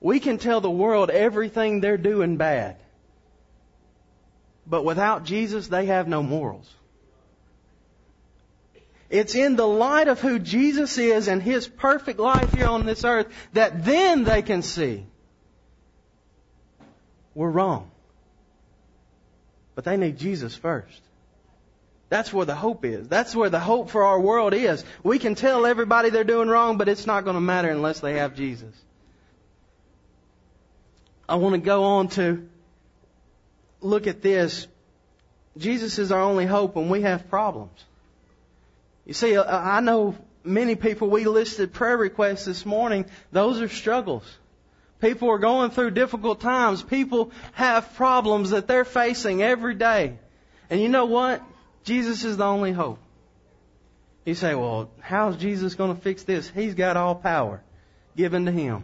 We 0.00 0.20
can 0.20 0.38
tell 0.38 0.60
the 0.60 0.70
world 0.70 1.10
everything 1.10 1.80
they're 1.80 1.96
doing 1.96 2.36
bad. 2.36 2.76
But 4.66 4.84
without 4.84 5.24
Jesus, 5.24 5.68
they 5.68 5.86
have 5.86 6.08
no 6.08 6.22
morals. 6.22 6.72
It's 9.10 9.34
in 9.34 9.56
the 9.56 9.66
light 9.66 10.08
of 10.08 10.20
who 10.20 10.38
Jesus 10.38 10.98
is 10.98 11.28
and 11.28 11.42
His 11.42 11.68
perfect 11.68 12.18
life 12.18 12.52
here 12.54 12.66
on 12.66 12.86
this 12.86 13.04
earth 13.04 13.28
that 13.52 13.84
then 13.84 14.24
they 14.24 14.42
can 14.42 14.62
see 14.62 15.06
we're 17.34 17.50
wrong. 17.50 17.90
But 19.74 19.84
they 19.84 19.96
need 19.96 20.18
Jesus 20.18 20.54
first. 20.54 21.00
That's 22.08 22.32
where 22.32 22.46
the 22.46 22.54
hope 22.54 22.84
is. 22.84 23.08
That's 23.08 23.34
where 23.34 23.50
the 23.50 23.58
hope 23.58 23.90
for 23.90 24.04
our 24.04 24.20
world 24.20 24.54
is. 24.54 24.84
We 25.02 25.18
can 25.18 25.34
tell 25.34 25.66
everybody 25.66 26.10
they're 26.10 26.22
doing 26.22 26.48
wrong, 26.48 26.78
but 26.78 26.88
it's 26.88 27.06
not 27.06 27.24
going 27.24 27.34
to 27.34 27.40
matter 27.40 27.70
unless 27.70 28.00
they 28.00 28.18
have 28.18 28.36
Jesus. 28.36 28.74
I 31.28 31.36
want 31.36 31.54
to 31.54 31.60
go 31.60 31.84
on 31.84 32.08
to 32.08 32.48
look 33.80 34.06
at 34.06 34.22
this. 34.22 34.66
Jesus 35.56 35.98
is 35.98 36.12
our 36.12 36.20
only 36.20 36.46
hope 36.46 36.76
when 36.76 36.88
we 36.88 37.02
have 37.02 37.28
problems. 37.30 37.84
You 39.06 39.14
see, 39.14 39.36
I 39.36 39.80
know 39.80 40.16
many 40.44 40.76
people, 40.76 41.08
we 41.08 41.24
listed 41.24 41.72
prayer 41.72 41.96
requests 41.96 42.44
this 42.44 42.64
morning. 42.64 43.06
Those 43.32 43.60
are 43.60 43.68
struggles. 43.68 44.24
People 45.04 45.28
are 45.28 45.38
going 45.38 45.70
through 45.70 45.90
difficult 45.90 46.40
times. 46.40 46.82
People 46.82 47.30
have 47.52 47.94
problems 47.94 48.50
that 48.50 48.66
they're 48.66 48.86
facing 48.86 49.42
every 49.42 49.74
day. 49.74 50.16
And 50.70 50.80
you 50.80 50.88
know 50.88 51.04
what? 51.04 51.42
Jesus 51.84 52.24
is 52.24 52.38
the 52.38 52.46
only 52.46 52.72
hope. 52.72 52.98
You 54.24 54.34
say, 54.34 54.54
well, 54.54 54.88
how's 55.00 55.36
Jesus 55.36 55.74
going 55.74 55.94
to 55.94 56.00
fix 56.00 56.22
this? 56.22 56.48
He's 56.48 56.72
got 56.72 56.96
all 56.96 57.14
power 57.14 57.60
given 58.16 58.46
to 58.46 58.50
him. 58.50 58.82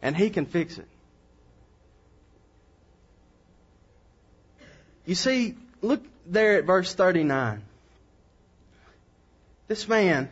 And 0.00 0.16
he 0.16 0.30
can 0.30 0.46
fix 0.46 0.78
it. 0.78 0.86
You 5.06 5.16
see, 5.16 5.56
look 5.82 6.04
there 6.24 6.58
at 6.58 6.66
verse 6.66 6.94
39. 6.94 7.64
This 9.66 9.88
man 9.88 10.30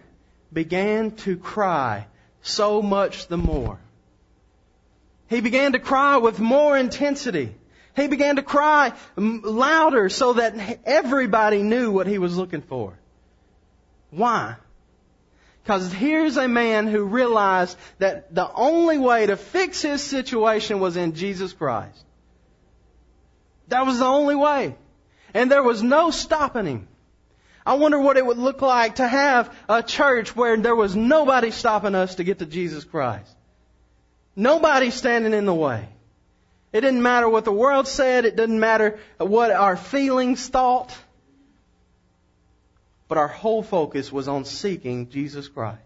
began 0.52 1.10
to 1.26 1.36
cry 1.36 2.06
so 2.42 2.80
much 2.80 3.26
the 3.26 3.36
more. 3.36 3.80
He 5.34 5.40
began 5.40 5.72
to 5.72 5.80
cry 5.80 6.18
with 6.18 6.38
more 6.38 6.78
intensity. 6.78 7.52
He 7.96 8.06
began 8.06 8.36
to 8.36 8.42
cry 8.42 8.92
louder 9.16 10.08
so 10.08 10.34
that 10.34 10.78
everybody 10.84 11.62
knew 11.62 11.90
what 11.90 12.06
he 12.06 12.18
was 12.18 12.36
looking 12.36 12.62
for. 12.62 12.96
Why? 14.10 14.54
Because 15.62 15.92
here's 15.92 16.36
a 16.36 16.46
man 16.46 16.86
who 16.86 17.04
realized 17.04 17.76
that 17.98 18.32
the 18.32 18.48
only 18.52 18.98
way 18.98 19.26
to 19.26 19.36
fix 19.36 19.82
his 19.82 20.02
situation 20.02 20.78
was 20.78 20.96
in 20.96 21.14
Jesus 21.14 21.52
Christ. 21.52 22.04
That 23.68 23.86
was 23.86 23.98
the 23.98 24.04
only 24.04 24.36
way. 24.36 24.76
And 25.32 25.50
there 25.50 25.64
was 25.64 25.82
no 25.82 26.12
stopping 26.12 26.66
him. 26.66 26.88
I 27.66 27.74
wonder 27.74 27.98
what 27.98 28.18
it 28.18 28.24
would 28.24 28.38
look 28.38 28.62
like 28.62 28.96
to 28.96 29.08
have 29.08 29.52
a 29.68 29.82
church 29.82 30.36
where 30.36 30.56
there 30.56 30.76
was 30.76 30.94
nobody 30.94 31.50
stopping 31.50 31.96
us 31.96 32.16
to 32.16 32.24
get 32.24 32.38
to 32.38 32.46
Jesus 32.46 32.84
Christ. 32.84 33.33
Nobody 34.36 34.90
standing 34.90 35.32
in 35.32 35.46
the 35.46 35.54
way. 35.54 35.88
It 36.72 36.80
didn't 36.80 37.02
matter 37.02 37.28
what 37.28 37.44
the 37.44 37.52
world 37.52 37.86
said. 37.86 38.24
It 38.24 38.34
didn't 38.34 38.58
matter 38.58 38.98
what 39.18 39.50
our 39.52 39.76
feelings 39.76 40.48
thought. 40.48 40.96
But 43.06 43.18
our 43.18 43.28
whole 43.28 43.62
focus 43.62 44.10
was 44.10 44.26
on 44.26 44.44
seeking 44.44 45.08
Jesus 45.08 45.46
Christ. 45.46 45.80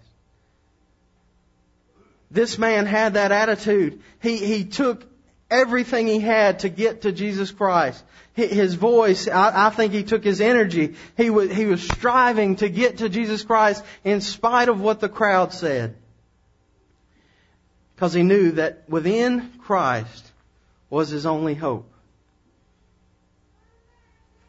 This 2.31 2.59
man 2.59 2.87
had 2.87 3.15
that 3.15 3.33
attitude. 3.33 4.01
He, 4.21 4.39
he 4.39 4.65
took 4.65 5.05
everything 5.51 6.07
he 6.07 6.21
had 6.21 6.61
to 6.61 6.69
get 6.69 7.03
to 7.03 7.13
Jesus 7.13 7.51
Christ. 7.51 8.03
His 8.35 8.75
voice, 8.75 9.29
I, 9.29 9.67
I 9.67 9.71
think 9.71 9.93
he 9.93 10.05
took 10.05 10.23
his 10.23 10.41
energy. 10.41 10.95
He 11.17 11.29
was, 11.29 11.51
he 11.51 11.67
was 11.67 11.83
striving 11.83 12.57
to 12.57 12.69
get 12.69 12.99
to 12.99 13.09
Jesus 13.09 13.43
Christ 13.43 13.85
in 14.05 14.21
spite 14.21 14.69
of 14.69 14.81
what 14.81 15.01
the 15.01 15.09
crowd 15.09 15.53
said. 15.53 15.97
Because 17.99 18.13
he 18.15 18.23
knew 18.23 18.53
that 18.53 18.89
within 18.89 19.51
Christ 19.59 20.31
was 20.89 21.09
his 21.09 21.27
only 21.27 21.57
hope. 21.57 21.91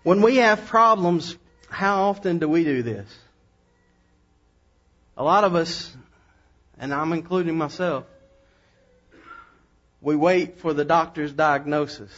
When 0.03 0.21
we 0.21 0.35
have 0.35 0.67
problems, 0.67 1.35
how 1.67 2.09
often 2.09 2.37
do 2.37 2.47
we 2.47 2.63
do 2.63 2.83
this? 2.83 3.09
A 5.17 5.23
lot 5.23 5.45
of 5.45 5.55
us, 5.55 5.91
and 6.77 6.93
I'm 6.93 7.11
including 7.11 7.57
myself, 7.57 8.05
we 9.99 10.15
wait 10.15 10.59
for 10.59 10.75
the 10.75 10.85
doctor's 10.85 11.33
diagnosis. 11.33 12.11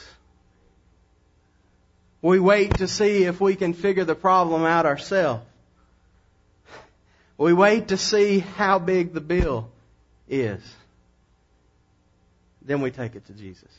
We 2.21 2.41
wait 2.41 2.79
to 2.79 2.89
see 2.89 3.23
if 3.23 3.39
we 3.39 3.55
can 3.55 3.73
figure 3.73 4.03
the 4.03 4.15
problem 4.15 4.65
out 4.65 4.85
ourselves. 4.85 5.45
We 7.37 7.53
wait 7.53 7.87
to 7.87 7.95
see 7.95 8.39
how 8.39 8.79
big 8.79 9.13
the 9.13 9.21
bill 9.21 9.71
is. 10.27 10.61
Then 12.63 12.81
we 12.81 12.91
take 12.91 13.15
it 13.15 13.25
to 13.27 13.33
Jesus. 13.33 13.69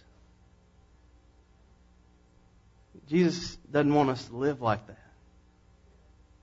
Jesus 3.08 3.56
doesn't 3.70 3.94
want 3.94 4.10
us 4.10 4.24
to 4.26 4.36
live 4.36 4.60
like 4.60 4.86
that. 4.86 4.98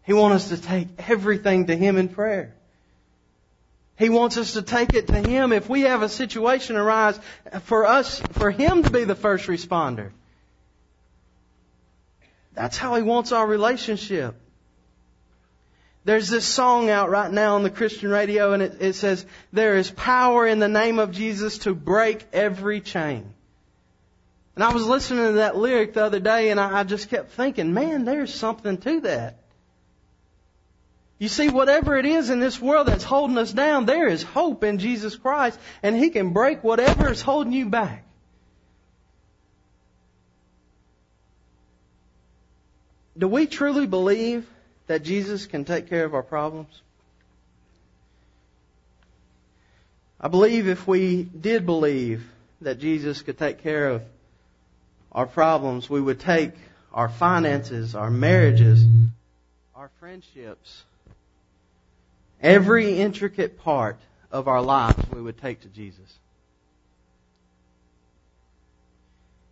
He 0.04 0.14
wants 0.14 0.52
us 0.52 0.60
to 0.60 0.66
take 0.66 0.88
everything 1.08 1.68
to 1.68 1.76
Him 1.76 1.98
in 1.98 2.10
prayer. 2.10 2.56
He 3.98 4.10
wants 4.10 4.38
us 4.38 4.54
to 4.54 4.62
take 4.62 4.94
it 4.94 5.08
to 5.08 5.28
Him 5.28 5.52
if 5.52 5.70
we 5.70 5.82
have 5.82 6.02
a 6.02 6.10
situation 6.10 6.78
arise 6.78 7.20
for 7.64 7.86
us, 7.86 8.20
for 8.32 8.50
Him 8.50 8.84
to 8.84 8.90
be 8.90 9.04
the 9.04 9.16
first 9.16 9.48
responder. 9.48 10.12
That's 12.54 12.78
how 12.78 12.96
He 12.96 13.04
wants 13.04 13.32
our 13.32 13.46
relationship. 13.46 14.36
There's 16.10 16.28
this 16.28 16.48
song 16.48 16.90
out 16.90 17.12
right 17.12 17.32
now 17.32 17.54
on 17.54 17.62
the 17.62 17.70
Christian 17.70 18.10
radio 18.10 18.54
and 18.54 18.64
it, 18.64 18.78
it 18.80 18.94
says, 18.94 19.24
there 19.54 19.78
is 19.78 19.92
power 19.92 20.48
in 20.48 20.58
the 20.58 20.68
name 20.68 20.98
of 20.98 21.12
Jesus 21.12 21.60
to 21.60 21.76
break 21.76 22.26
every 22.34 22.82
chain. 22.82 23.32
And 24.56 24.64
I 24.64 24.74
was 24.74 24.88
listening 24.88 25.24
to 25.24 25.32
that 25.34 25.56
lyric 25.56 25.94
the 25.94 26.04
other 26.04 26.20
day 26.20 26.50
and 26.50 26.60
I, 26.60 26.80
I 26.80 26.84
just 26.84 27.12
kept 27.12 27.34
thinking, 27.34 27.76
man, 27.76 28.06
there's 28.06 28.34
something 28.34 28.80
to 28.80 29.02
that. 29.02 29.38
You 31.20 31.28
see, 31.28 31.50
whatever 31.50 31.96
it 31.96 32.08
is 32.08 32.32
in 32.32 32.40
this 32.40 32.60
world 32.60 32.88
that's 32.88 33.04
holding 33.04 33.38
us 33.38 33.54
down, 33.54 33.86
there 33.86 34.08
is 34.08 34.24
hope 34.24 34.64
in 34.64 34.80
Jesus 34.80 35.16
Christ, 35.16 35.60
and 35.84 35.96
He 35.96 36.10
can 36.10 36.34
break 36.34 36.64
whatever 36.64 37.12
is 37.12 37.22
holding 37.22 37.54
you 37.54 37.68
back. 37.68 38.04
Do 43.16 43.28
we 43.28 43.46
truly 43.46 43.86
believe 43.86 44.48
that 44.90 45.04
Jesus 45.04 45.46
can 45.46 45.66
take 45.66 45.88
care 45.88 46.04
of 46.04 46.16
our 46.16 46.24
problems? 46.24 46.82
I 50.20 50.30
believe 50.30 50.68
if 50.68 50.88
we 50.88 51.22
did 51.22 51.68
believe 51.68 52.28
that 52.62 52.80
Jesus 52.80 53.22
could 53.22 53.38
take 53.38 53.62
care 53.62 53.90
of 53.90 54.02
our 55.12 55.28
problems, 55.28 55.92
we 55.92 56.02
would 56.02 56.20
take 56.20 56.54
our 56.92 57.08
finances, 57.08 57.94
our 57.94 58.10
marriages, 58.10 58.84
our 59.76 59.92
friendships, 60.00 60.84
Every 62.42 63.00
intricate 63.00 63.60
part 63.60 64.00
of 64.32 64.48
our 64.48 64.62
lives 64.62 64.98
we 65.12 65.22
would 65.22 65.38
take 65.38 65.62
to 65.62 65.68
Jesus. 65.68 66.18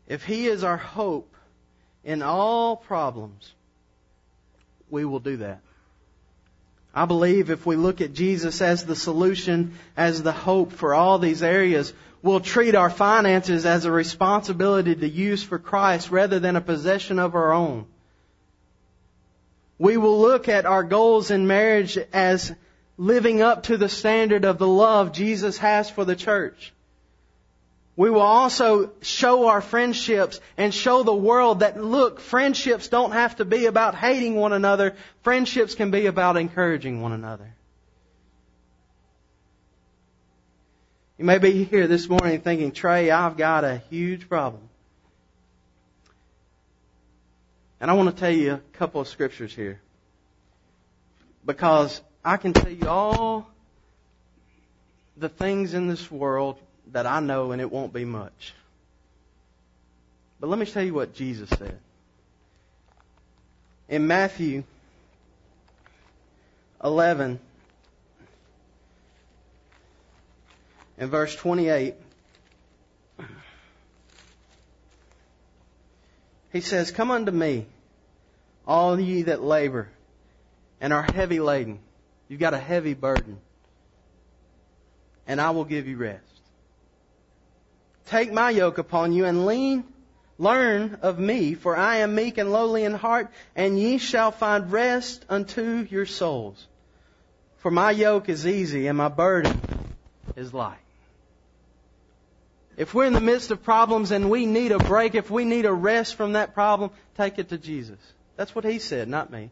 If 0.08 0.24
He 0.24 0.48
is 0.48 0.64
our 0.64 0.78
hope 0.78 1.32
in 2.04 2.24
all 2.24 2.78
problems, 2.78 3.54
we 4.90 5.06
will 5.06 5.20
do 5.20 5.38
that. 5.38 5.62
I 6.94 7.06
believe 7.06 7.50
if 7.50 7.66
we 7.66 7.76
look 7.76 8.02
at 8.02 8.14
Jesus 8.14 8.62
as 8.62 8.86
the 8.86 8.96
solution, 8.96 9.76
as 9.96 10.24
the 10.24 10.32
hope 10.32 10.72
for 10.72 10.96
all 10.96 11.20
these 11.20 11.44
areas, 11.44 11.94
we'll 12.24 12.40
treat 12.40 12.74
our 12.74 12.90
finances 12.90 13.66
as 13.66 13.86
a 13.86 13.92
responsibility 13.92 14.96
to 14.96 15.08
use 15.08 15.44
for 15.44 15.60
Christ 15.60 16.10
rather 16.10 16.40
than 16.40 16.56
a 16.56 16.62
possession 16.62 17.20
of 17.20 17.36
our 17.36 17.54
own. 17.54 17.86
We 19.78 19.98
will 19.98 20.20
look 20.20 20.50
at 20.50 20.66
our 20.66 20.84
goals 20.84 21.30
in 21.30 21.46
marriage 21.46 22.00
as 22.12 22.52
living 22.98 23.44
up 23.44 23.64
to 23.64 23.78
the 23.78 23.90
standard 23.90 24.44
of 24.44 24.58
the 24.58 24.68
love 24.68 25.12
Jesus 25.12 25.60
has 25.60 25.90
for 25.90 26.04
the 26.04 26.16
church. 26.16 26.74
We 27.98 28.12
will 28.12 28.22
also 28.22 28.92
show 29.02 29.48
our 29.48 29.60
friendships 29.60 30.40
and 30.56 30.72
show 30.72 31.02
the 31.02 31.16
world 31.16 31.62
that 31.62 31.84
look, 31.84 32.20
friendships 32.20 32.90
don't 32.90 33.12
have 33.12 33.38
to 33.38 33.46
be 33.46 33.66
about 33.66 33.96
hating 33.96 34.36
one 34.36 34.54
another. 34.54 34.96
Friendships 35.24 35.74
can 35.74 35.90
be 35.90 36.06
about 36.06 36.38
encouraging 36.38 37.02
one 37.02 37.12
another. 37.12 37.52
You 41.18 41.26
may 41.26 41.40
be 41.40 41.64
here 41.64 41.88
this 41.88 42.08
morning 42.08 42.40
thinking, 42.42 42.72
Trey, 42.72 43.10
I've 43.10 43.36
got 43.36 43.64
a 43.64 43.78
huge 43.90 44.30
problem. 44.30 44.70
And 47.82 47.90
I 47.90 47.96
want 47.96 48.16
to 48.16 48.20
tell 48.20 48.32
you 48.32 48.54
a 48.54 48.78
couple 48.78 49.02
of 49.02 49.08
scriptures 49.08 49.56
here. 49.56 49.82
Because 51.44 52.00
I 52.24 52.38
can 52.38 52.54
tell 52.54 52.72
you 52.72 52.88
all 52.88 53.50
the 55.16 55.30
things 55.30 55.74
in 55.74 55.88
this 55.88 56.12
world 56.12 56.60
that 56.92 57.06
I 57.06 57.20
know, 57.20 57.52
and 57.52 57.62
it 57.62 57.72
won't 57.72 57.94
be 57.94 58.06
much. 58.06 58.54
But 60.40 60.48
let 60.48 60.60
me 60.60 60.66
tell 60.66 60.84
you 60.84 60.94
what 60.94 61.14
Jesus 61.14 61.50
said. 61.50 61.80
In 63.90 64.08
Matthew 64.08 64.64
11, 66.84 67.40
in 70.98 71.10
verse 71.10 71.36
28, 71.36 71.96
he 76.52 76.62
says, 76.62 76.92
Come 76.92 77.12
unto 77.12 77.32
me, 77.32 77.66
all 78.68 79.00
ye 79.00 79.24
that 79.24 79.42
labor 79.42 79.90
and 80.80 80.94
are 80.94 81.02
heavy 81.02 81.40
laden, 81.40 81.80
You've 82.28 82.40
got 82.40 82.54
a 82.54 82.60
heavy 82.60 82.94
burden. 82.94 83.40
And 85.28 85.40
I 85.40 85.52
will 85.52 85.66
give 85.66 85.88
you 85.88 85.98
rest. 85.98 86.37
Take 88.08 88.32
my 88.32 88.50
yoke 88.50 88.78
upon 88.78 89.12
you 89.12 89.26
and 89.26 89.46
lean, 89.46 89.84
learn 90.38 91.00
of 91.02 91.20
me, 91.20 91.56
for 91.56 91.76
I 91.76 91.98
am 91.98 92.16
meek 92.16 92.38
and 92.38 92.52
lowly 92.52 92.84
in 92.84 92.94
heart, 92.94 93.30
and 93.56 93.78
ye 93.78 93.98
shall 93.98 94.32
find 94.32 94.72
rest 94.72 95.26
unto 95.30 95.86
your 95.90 96.06
souls. 96.06 96.68
For 97.58 97.72
my 97.72 97.92
yoke 97.92 98.30
is 98.30 98.48
easy 98.48 98.88
and 98.88 98.98
my 98.98 99.10
burden 99.10 99.60
is 100.36 100.54
light. 100.54 100.78
If 102.78 102.94
we're 102.94 103.06
in 103.06 103.14
the 103.14 103.20
midst 103.20 103.52
of 103.52 103.64
problems 103.64 104.12
and 104.12 104.30
we 104.30 104.46
need 104.46 104.72
a 104.72 104.78
break, 104.78 105.16
if 105.16 105.32
we 105.32 105.44
need 105.44 105.66
a 105.66 105.74
rest 105.74 106.16
from 106.16 106.34
that 106.34 106.54
problem, 106.54 106.92
take 107.18 107.40
it 107.40 107.50
to 107.50 107.58
Jesus. 107.58 107.98
That's 108.38 108.54
what 108.54 108.64
he 108.64 108.80
said, 108.80 109.10
not 109.10 109.32
me. 109.32 109.50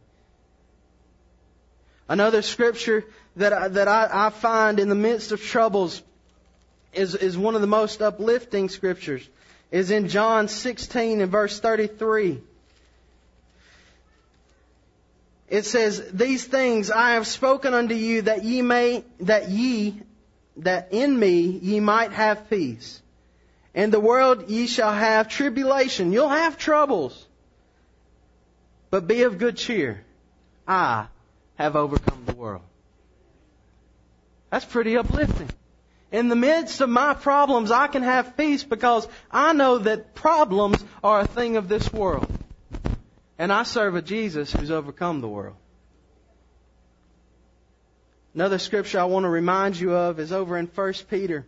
Another 2.08 2.44
scripture 2.44 3.04
that 3.36 3.52
I, 3.52 3.68
that 3.70 3.88
I, 3.88 4.28
I 4.28 4.30
find 4.30 4.80
in 4.80 4.90
the 4.90 4.96
midst 4.96 5.32
of 5.32 5.42
troubles 5.42 6.04
is, 6.96 7.16
is 7.16 7.38
one 7.38 7.56
of 7.56 7.62
the 7.62 7.68
most 7.68 8.02
uplifting 8.02 8.70
scriptures. 8.70 9.28
Is 9.72 9.92
in 9.92 10.08
John 10.08 10.48
16 10.48 11.22
and 11.22 11.32
verse 11.32 11.60
33. 11.60 12.42
It 15.50 15.66
says, 15.66 16.12
These 16.12 16.46
things 16.46 16.92
I 16.92 17.12
have 17.12 17.28
spoken 17.28 17.74
unto 17.74 17.96
you 17.96 18.24
that 18.24 18.44
ye 18.44 18.62
may, 18.62 19.04
that 19.22 19.50
ye, 19.50 20.02
that 20.58 20.90
in 20.92 21.18
me 21.18 21.42
ye 21.42 21.80
might 21.80 22.12
have 22.12 22.50
peace. 22.50 23.02
In 23.74 23.92
the 23.92 24.00
world 24.00 24.50
ye 24.50 24.68
shall 24.68 24.94
have 24.94 25.28
tribulation. 25.28 26.14
You'll 26.14 26.30
have 26.30 26.58
troubles. 26.58 27.26
But 28.90 29.08
be 29.08 29.24
of 29.24 29.38
good 29.38 29.58
cheer. 29.58 30.04
I 30.68 31.08
have 31.56 31.76
overcome 31.76 32.24
the 32.26 32.34
world. 32.34 32.62
That's 34.50 34.66
pretty 34.66 34.98
uplifting. 34.98 35.50
In 36.16 36.30
the 36.30 36.36
midst 36.38 36.80
of 36.80 36.88
my 36.88 37.14
problems, 37.14 37.72
I 37.72 37.88
can 37.88 38.02
have 38.02 38.38
peace 38.38 38.64
because 38.64 39.06
I 39.30 39.52
know 39.52 39.80
that 39.80 40.16
problems 40.16 40.82
are 41.04 41.20
a 41.20 41.28
thing 41.28 41.58
of 41.58 41.68
this 41.68 41.92
world. 41.92 42.32
And 43.38 43.52
I 43.52 43.64
serve 43.64 43.96
a 43.96 44.02
Jesus 44.02 44.50
who's 44.54 44.72
overcome 44.72 45.20
the 45.20 45.28
world. 45.28 45.58
Another 48.34 48.60
scripture 48.60 48.98
I 48.98 49.04
want 49.04 49.26
to 49.26 49.30
remind 49.30 49.78
you 49.78 49.94
of 49.94 50.22
is 50.22 50.32
over 50.32 50.58
in 50.58 50.68
1 50.68 50.94
Peter. 51.10 51.46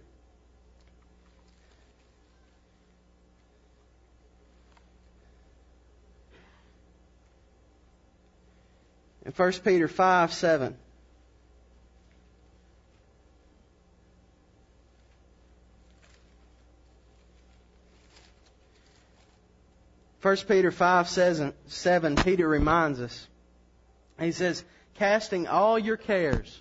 In 9.25 9.31
1 9.31 9.51
Peter 9.63 9.87
5 9.87 10.33
7. 10.33 10.77
First 20.27 20.49
Peter 20.49 20.71
5 20.71 21.07
says, 21.07 21.41
7, 21.67 22.17
Peter 22.17 22.45
reminds 22.45 22.99
us. 22.99 23.27
He 24.19 24.33
says, 24.33 24.61
casting 24.95 25.47
all 25.47 25.79
your 25.79 25.95
cares 25.95 26.59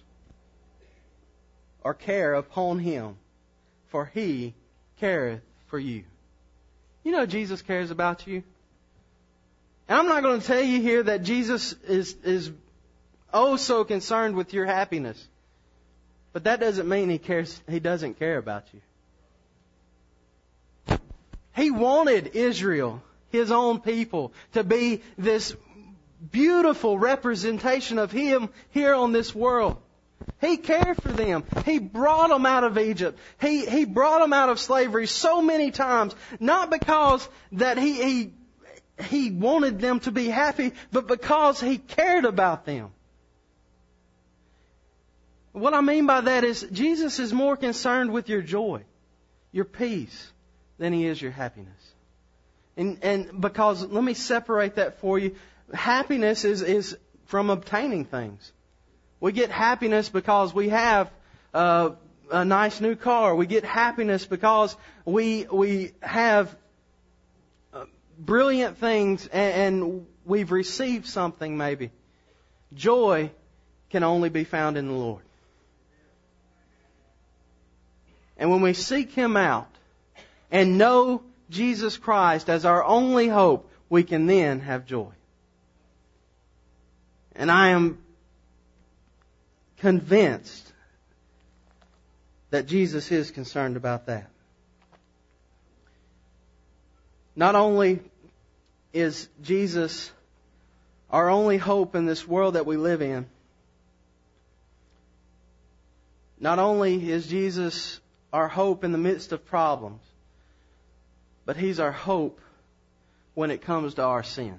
or 1.82 1.92
care 1.92 2.34
upon 2.34 2.78
him, 2.78 3.16
for 3.88 4.08
he 4.14 4.54
careth 5.00 5.40
for 5.66 5.80
you. 5.80 6.04
You 7.02 7.10
know 7.10 7.26
Jesus 7.26 7.60
cares 7.60 7.90
about 7.90 8.28
you. 8.28 8.44
And 9.88 9.98
I'm 9.98 10.06
not 10.06 10.22
going 10.22 10.40
to 10.40 10.46
tell 10.46 10.62
you 10.62 10.80
here 10.80 11.02
that 11.02 11.24
Jesus 11.24 11.72
is, 11.88 12.14
is 12.22 12.52
oh 13.34 13.56
so 13.56 13.82
concerned 13.82 14.36
with 14.36 14.52
your 14.52 14.66
happiness. 14.66 15.26
But 16.32 16.44
that 16.44 16.60
doesn't 16.60 16.88
mean 16.88 17.10
he 17.10 17.18
cares, 17.18 17.60
he 17.68 17.80
doesn't 17.80 18.20
care 18.20 18.38
about 18.38 18.62
you. 18.72 18.80
He 21.56 21.72
wanted 21.72 22.36
Israel 22.36 23.02
his 23.30 23.50
own 23.50 23.80
people, 23.80 24.32
to 24.52 24.64
be 24.64 25.02
this 25.18 25.54
beautiful 26.30 26.98
representation 26.98 27.98
of 27.98 28.12
Him 28.12 28.48
here 28.70 28.94
on 28.94 29.12
this 29.12 29.34
world. 29.34 29.76
He 30.40 30.56
cared 30.56 31.00
for 31.02 31.12
them. 31.12 31.44
He 31.64 31.78
brought 31.78 32.28
them 32.28 32.46
out 32.46 32.64
of 32.64 32.78
Egypt. 32.78 33.18
He, 33.40 33.66
he 33.66 33.84
brought 33.84 34.20
them 34.20 34.32
out 34.32 34.48
of 34.48 34.58
slavery 34.58 35.06
so 35.06 35.42
many 35.42 35.70
times, 35.70 36.14
not 36.40 36.70
because 36.70 37.28
that 37.52 37.78
he, 37.78 38.02
he, 38.02 38.32
he 39.02 39.30
wanted 39.30 39.80
them 39.80 40.00
to 40.00 40.10
be 40.10 40.26
happy, 40.26 40.72
but 40.90 41.06
because 41.06 41.60
He 41.60 41.78
cared 41.78 42.24
about 42.24 42.64
them. 42.64 42.90
What 45.52 45.74
I 45.74 45.80
mean 45.80 46.06
by 46.06 46.22
that 46.22 46.44
is 46.44 46.66
Jesus 46.72 47.18
is 47.18 47.32
more 47.32 47.56
concerned 47.56 48.12
with 48.12 48.28
your 48.28 48.42
joy, 48.42 48.82
your 49.52 49.64
peace, 49.64 50.32
than 50.78 50.92
He 50.92 51.06
is 51.06 51.20
your 51.20 51.30
happiness. 51.30 51.95
And, 52.76 52.98
and 53.02 53.40
because, 53.40 53.84
let 53.84 54.04
me 54.04 54.14
separate 54.14 54.74
that 54.76 55.00
for 55.00 55.18
you. 55.18 55.34
Happiness 55.72 56.44
is, 56.44 56.62
is 56.62 56.96
from 57.26 57.50
obtaining 57.50 58.04
things. 58.04 58.52
We 59.18 59.32
get 59.32 59.50
happiness 59.50 60.08
because 60.08 60.52
we 60.52 60.68
have 60.68 61.10
uh, 61.54 61.90
a 62.30 62.44
nice 62.44 62.80
new 62.80 62.94
car. 62.94 63.34
We 63.34 63.46
get 63.46 63.64
happiness 63.64 64.26
because 64.26 64.76
we, 65.04 65.46
we 65.50 65.92
have 66.00 66.54
uh, 67.72 67.84
brilliant 68.18 68.78
things 68.78 69.26
and, 69.26 69.76
and 69.76 70.06
we've 70.26 70.52
received 70.52 71.06
something 71.06 71.56
maybe. 71.56 71.90
Joy 72.74 73.30
can 73.90 74.02
only 74.02 74.28
be 74.28 74.44
found 74.44 74.76
in 74.76 74.86
the 74.88 74.92
Lord. 74.92 75.22
And 78.36 78.50
when 78.50 78.60
we 78.60 78.74
seek 78.74 79.12
Him 79.12 79.36
out 79.36 79.70
and 80.50 80.76
know 80.76 81.22
Jesus 81.50 81.96
Christ 81.96 82.48
as 82.48 82.64
our 82.64 82.84
only 82.84 83.28
hope, 83.28 83.70
we 83.88 84.02
can 84.02 84.26
then 84.26 84.60
have 84.60 84.86
joy. 84.86 85.12
And 87.34 87.50
I 87.50 87.68
am 87.68 87.98
convinced 89.78 90.72
that 92.50 92.66
Jesus 92.66 93.12
is 93.12 93.30
concerned 93.30 93.76
about 93.76 94.06
that. 94.06 94.30
Not 97.34 97.54
only 97.54 98.00
is 98.92 99.28
Jesus 99.42 100.10
our 101.10 101.28
only 101.28 101.58
hope 101.58 101.94
in 101.94 102.06
this 102.06 102.26
world 102.26 102.54
that 102.54 102.66
we 102.66 102.76
live 102.76 103.02
in, 103.02 103.26
not 106.40 106.58
only 106.58 107.10
is 107.10 107.26
Jesus 107.26 108.00
our 108.32 108.48
hope 108.48 108.84
in 108.84 108.92
the 108.92 108.98
midst 108.98 109.32
of 109.32 109.44
problems, 109.46 110.02
but 111.46 111.56
He's 111.56 111.80
our 111.80 111.92
hope 111.92 112.40
when 113.34 113.50
it 113.50 113.62
comes 113.62 113.94
to 113.94 114.02
our 114.02 114.22
sin. 114.22 114.58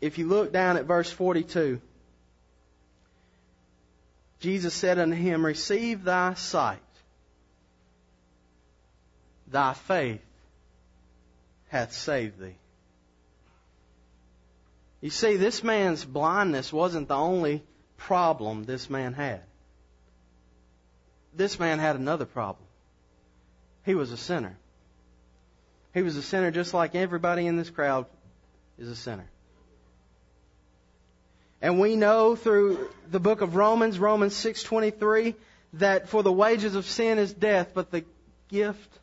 If 0.00 0.18
you 0.18 0.28
look 0.28 0.52
down 0.52 0.76
at 0.76 0.84
verse 0.84 1.10
42, 1.10 1.80
Jesus 4.40 4.74
said 4.74 4.98
unto 4.98 5.16
him, 5.16 5.46
Receive 5.46 6.04
thy 6.04 6.34
sight. 6.34 6.78
Thy 9.46 9.72
faith 9.72 10.20
hath 11.68 11.94
saved 11.94 12.38
thee. 12.38 12.56
You 15.00 15.08
see, 15.08 15.36
this 15.36 15.64
man's 15.64 16.04
blindness 16.04 16.72
wasn't 16.72 17.08
the 17.08 17.16
only 17.16 17.62
problem 17.96 18.64
this 18.64 18.90
man 18.90 19.14
had. 19.14 19.40
This 21.34 21.58
man 21.58 21.78
had 21.78 21.96
another 21.96 22.26
problem. 22.26 22.63
He 23.84 23.94
was 23.94 24.12
a 24.12 24.16
sinner. 24.16 24.56
He 25.92 26.02
was 26.02 26.16
a 26.16 26.22
sinner 26.22 26.50
just 26.50 26.74
like 26.74 26.94
everybody 26.94 27.46
in 27.46 27.56
this 27.56 27.70
crowd 27.70 28.06
is 28.78 28.88
a 28.88 28.96
sinner. 28.96 29.26
And 31.62 31.80
we 31.80 31.96
know 31.96 32.36
through 32.36 32.90
the 33.10 33.20
book 33.20 33.40
of 33.40 33.56
Romans, 33.56 33.98
Romans 33.98 34.34
6:23, 34.34 35.34
that 35.74 36.08
for 36.08 36.22
the 36.22 36.32
wages 36.32 36.74
of 36.74 36.84
sin 36.84 37.18
is 37.18 37.32
death, 37.32 37.72
but 37.74 37.90
the 37.90 38.04
gift 38.48 38.98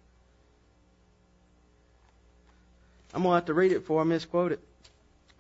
I'm 3.14 3.24
going 3.24 3.32
to 3.32 3.36
have 3.36 3.46
to 3.46 3.54
read 3.54 3.72
it 3.72 3.86
for 3.86 4.02
I 4.02 4.04
misquote 4.04 4.54
it. 4.54 4.60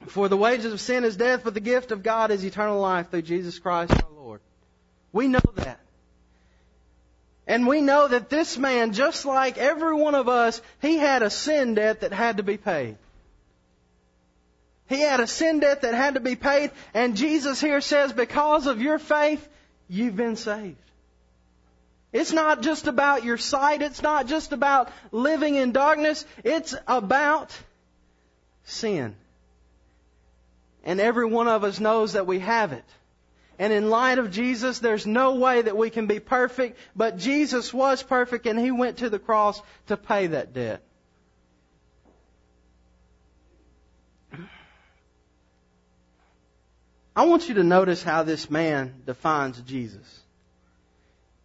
For 0.07 0.27
the 0.27 0.37
wages 0.37 0.73
of 0.73 0.81
sin 0.81 1.03
is 1.03 1.15
death, 1.15 1.41
but 1.43 1.53
the 1.53 1.59
gift 1.59 1.91
of 1.91 2.03
God 2.03 2.31
is 2.31 2.43
eternal 2.43 2.79
life 2.79 3.11
through 3.11 3.21
Jesus 3.21 3.59
Christ 3.59 3.91
our 3.91 4.09
Lord. 4.15 4.41
We 5.13 5.27
know 5.27 5.39
that. 5.55 5.79
And 7.47 7.67
we 7.67 7.81
know 7.81 8.07
that 8.07 8.29
this 8.29 8.57
man, 8.57 8.93
just 8.93 9.25
like 9.25 9.57
every 9.57 9.95
one 9.95 10.15
of 10.15 10.29
us, 10.29 10.61
he 10.81 10.97
had 10.97 11.23
a 11.23 11.29
sin 11.29 11.75
debt 11.75 12.01
that 12.01 12.13
had 12.13 12.37
to 12.37 12.43
be 12.43 12.57
paid. 12.57 12.97
He 14.87 15.01
had 15.01 15.19
a 15.19 15.27
sin 15.27 15.59
debt 15.59 15.81
that 15.81 15.93
had 15.93 16.15
to 16.15 16.19
be 16.19 16.35
paid, 16.35 16.71
and 16.93 17.15
Jesus 17.15 17.61
here 17.61 17.81
says, 17.81 18.11
because 18.11 18.67
of 18.67 18.81
your 18.81 18.99
faith, 18.99 19.47
you've 19.87 20.15
been 20.15 20.35
saved. 20.35 20.77
It's 22.11 22.33
not 22.33 22.61
just 22.61 22.87
about 22.87 23.23
your 23.23 23.37
sight. 23.37 23.81
It's 23.81 24.01
not 24.01 24.27
just 24.27 24.51
about 24.51 24.91
living 25.11 25.55
in 25.55 25.71
darkness. 25.71 26.25
It's 26.43 26.75
about 26.85 27.57
sin. 28.65 29.15
And 30.83 30.99
every 30.99 31.25
one 31.25 31.47
of 31.47 31.63
us 31.63 31.79
knows 31.79 32.13
that 32.13 32.27
we 32.27 32.39
have 32.39 32.73
it. 32.73 32.83
And 33.61 33.71
in 33.71 33.91
light 33.91 34.17
of 34.17 34.31
Jesus, 34.31 34.79
there's 34.79 35.05
no 35.05 35.35
way 35.35 35.61
that 35.61 35.77
we 35.77 35.91
can 35.91 36.07
be 36.07 36.19
perfect, 36.19 36.79
but 36.95 37.19
Jesus 37.19 37.71
was 37.71 38.01
perfect 38.01 38.47
and 38.47 38.57
He 38.57 38.71
went 38.71 38.97
to 38.97 39.09
the 39.11 39.19
cross 39.19 39.61
to 39.85 39.97
pay 39.97 40.25
that 40.25 40.51
debt. 40.51 40.81
I 47.15 47.25
want 47.25 47.49
you 47.49 47.53
to 47.55 47.63
notice 47.63 48.01
how 48.01 48.23
this 48.23 48.49
man 48.49 49.03
defines 49.05 49.61
Jesus. 49.61 50.21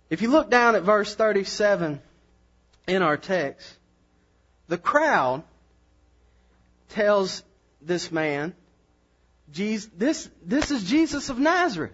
If 0.09 0.22
you 0.22 0.31
look 0.31 0.48
down 0.48 0.74
at 0.74 0.85
verse 0.85 1.14
37 1.14 2.00
in 2.87 3.02
our 3.02 3.18
text, 3.18 3.70
the 4.68 4.79
crowd 4.79 5.42
tells 6.88 7.42
this 7.83 8.11
man, 8.11 8.55
this, 9.52 10.31
this 10.42 10.70
is 10.70 10.83
Jesus 10.83 11.29
of 11.29 11.38
Nazareth. 11.38 11.92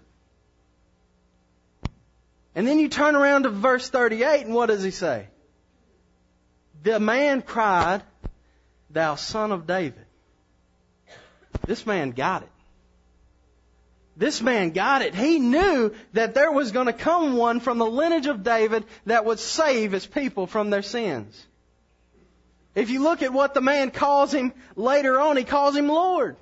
And 2.54 2.66
then 2.66 2.78
you 2.78 2.88
turn 2.88 3.14
around 3.16 3.44
to 3.44 3.50
verse 3.50 3.88
38 3.88 4.46
and 4.46 4.54
what 4.54 4.66
does 4.66 4.82
he 4.82 4.90
say? 4.90 5.28
The 6.82 7.00
man 7.00 7.42
cried, 7.42 8.02
Thou 8.90 9.14
son 9.14 9.52
of 9.52 9.66
David. 9.66 10.04
This 11.66 11.86
man 11.86 12.10
got 12.10 12.42
it. 12.42 12.48
This 14.16 14.42
man 14.42 14.70
got 14.70 15.00
it. 15.00 15.14
He 15.14 15.38
knew 15.38 15.94
that 16.12 16.34
there 16.34 16.52
was 16.52 16.72
going 16.72 16.86
to 16.86 16.92
come 16.92 17.34
one 17.34 17.60
from 17.60 17.78
the 17.78 17.86
lineage 17.86 18.26
of 18.26 18.42
David 18.42 18.84
that 19.06 19.24
would 19.24 19.38
save 19.38 19.92
his 19.92 20.06
people 20.06 20.46
from 20.46 20.68
their 20.68 20.82
sins. 20.82 21.46
If 22.74 22.90
you 22.90 23.02
look 23.02 23.22
at 23.22 23.32
what 23.32 23.54
the 23.54 23.60
man 23.60 23.90
calls 23.90 24.32
him 24.32 24.52
later 24.76 25.18
on, 25.20 25.36
he 25.36 25.44
calls 25.44 25.76
him 25.76 25.88
Lord. 25.88 26.36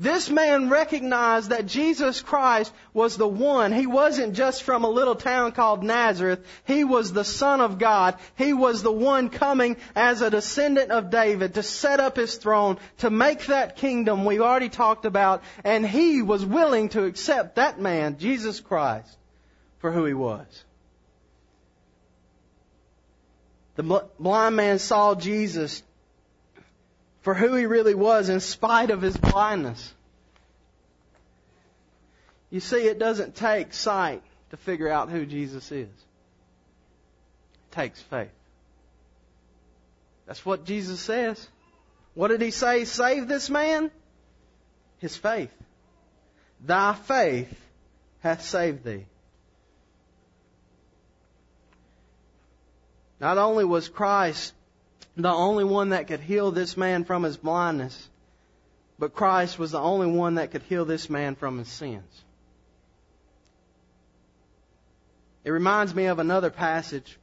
This 0.00 0.30
man 0.30 0.70
recognized 0.70 1.50
that 1.50 1.66
Jesus 1.66 2.22
Christ 2.22 2.72
was 2.94 3.18
the 3.18 3.28
one. 3.28 3.70
He 3.70 3.86
wasn't 3.86 4.32
just 4.32 4.62
from 4.62 4.82
a 4.82 4.88
little 4.88 5.14
town 5.14 5.52
called 5.52 5.84
Nazareth. 5.84 6.42
He 6.64 6.84
was 6.84 7.12
the 7.12 7.22
Son 7.22 7.60
of 7.60 7.78
God. 7.78 8.16
He 8.34 8.54
was 8.54 8.82
the 8.82 8.90
one 8.90 9.28
coming 9.28 9.76
as 9.94 10.22
a 10.22 10.30
descendant 10.30 10.90
of 10.90 11.10
David 11.10 11.52
to 11.52 11.62
set 11.62 12.00
up 12.00 12.16
his 12.16 12.36
throne, 12.36 12.78
to 13.00 13.10
make 13.10 13.44
that 13.46 13.76
kingdom 13.76 14.24
we've 14.24 14.40
already 14.40 14.70
talked 14.70 15.04
about. 15.04 15.42
And 15.64 15.86
he 15.86 16.22
was 16.22 16.46
willing 16.46 16.88
to 16.90 17.04
accept 17.04 17.56
that 17.56 17.78
man, 17.78 18.16
Jesus 18.16 18.58
Christ, 18.58 19.14
for 19.80 19.92
who 19.92 20.06
he 20.06 20.14
was. 20.14 20.46
The 23.76 24.08
blind 24.18 24.56
man 24.56 24.78
saw 24.78 25.14
Jesus 25.14 25.82
for 27.22 27.34
who 27.34 27.54
he 27.54 27.66
really 27.66 27.94
was 27.94 28.28
in 28.28 28.40
spite 28.40 28.90
of 28.90 29.02
his 29.02 29.16
blindness. 29.16 29.94
You 32.50 32.60
see, 32.60 32.86
it 32.86 32.98
doesn't 32.98 33.36
take 33.36 33.72
sight 33.72 34.22
to 34.50 34.56
figure 34.56 34.88
out 34.88 35.10
who 35.10 35.24
Jesus 35.24 35.70
is. 35.70 35.88
It 35.88 37.72
takes 37.72 38.00
faith. 38.02 38.30
That's 40.26 40.44
what 40.44 40.64
Jesus 40.64 41.00
says. 41.00 41.46
What 42.14 42.28
did 42.28 42.40
he 42.40 42.50
say? 42.50 42.84
Save 42.84 43.28
this 43.28 43.50
man? 43.50 43.90
His 44.98 45.16
faith. 45.16 45.52
Thy 46.60 46.94
faith 46.94 47.52
hath 48.20 48.42
saved 48.42 48.84
thee. 48.84 49.06
Not 53.20 53.38
only 53.38 53.64
was 53.64 53.88
Christ 53.88 54.54
the 55.16 55.32
only 55.32 55.64
one 55.64 55.90
that 55.90 56.06
could 56.06 56.20
heal 56.20 56.50
this 56.50 56.76
man 56.76 57.04
from 57.04 57.22
his 57.22 57.36
blindness, 57.36 58.08
but 58.98 59.14
Christ 59.14 59.58
was 59.58 59.72
the 59.72 59.80
only 59.80 60.06
one 60.06 60.36
that 60.36 60.50
could 60.50 60.62
heal 60.62 60.84
this 60.84 61.10
man 61.10 61.34
from 61.34 61.58
his 61.58 61.68
sins. 61.68 62.24
It 65.44 65.50
reminds 65.50 65.94
me 65.94 66.06
of 66.06 66.18
another 66.18 66.50
passage 66.50 67.18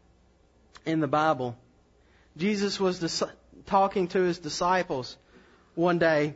in 0.85 0.99
the 0.99 1.07
Bible. 1.07 1.55
Jesus 2.35 2.79
was 2.79 3.23
talking 3.67 4.07
to 4.09 4.21
his 4.21 4.39
disciples 4.39 5.15
one 5.75 5.99
day, 5.99 6.33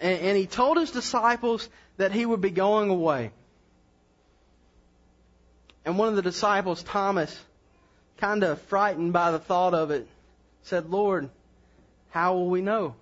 and 0.00 0.36
he 0.36 0.46
told 0.46 0.78
his 0.78 0.90
disciples 0.90 1.68
that 1.96 2.12
he 2.12 2.26
would 2.26 2.40
be 2.40 2.50
going 2.50 2.90
away. 2.90 3.30
And 5.84 5.98
one 5.98 6.08
of 6.08 6.16
the 6.16 6.22
disciples, 6.22 6.82
Thomas, 6.82 7.36
kind 8.18 8.42
of 8.44 8.60
frightened 8.62 9.12
by 9.12 9.30
the 9.30 9.38
thought 9.38 9.74
of 9.74 9.90
it, 9.90 10.08
said, 10.62 10.90
Lord, 10.90 11.28
how 12.10 12.34
will 12.34 12.48
we 12.48 12.60
know? 12.60 12.94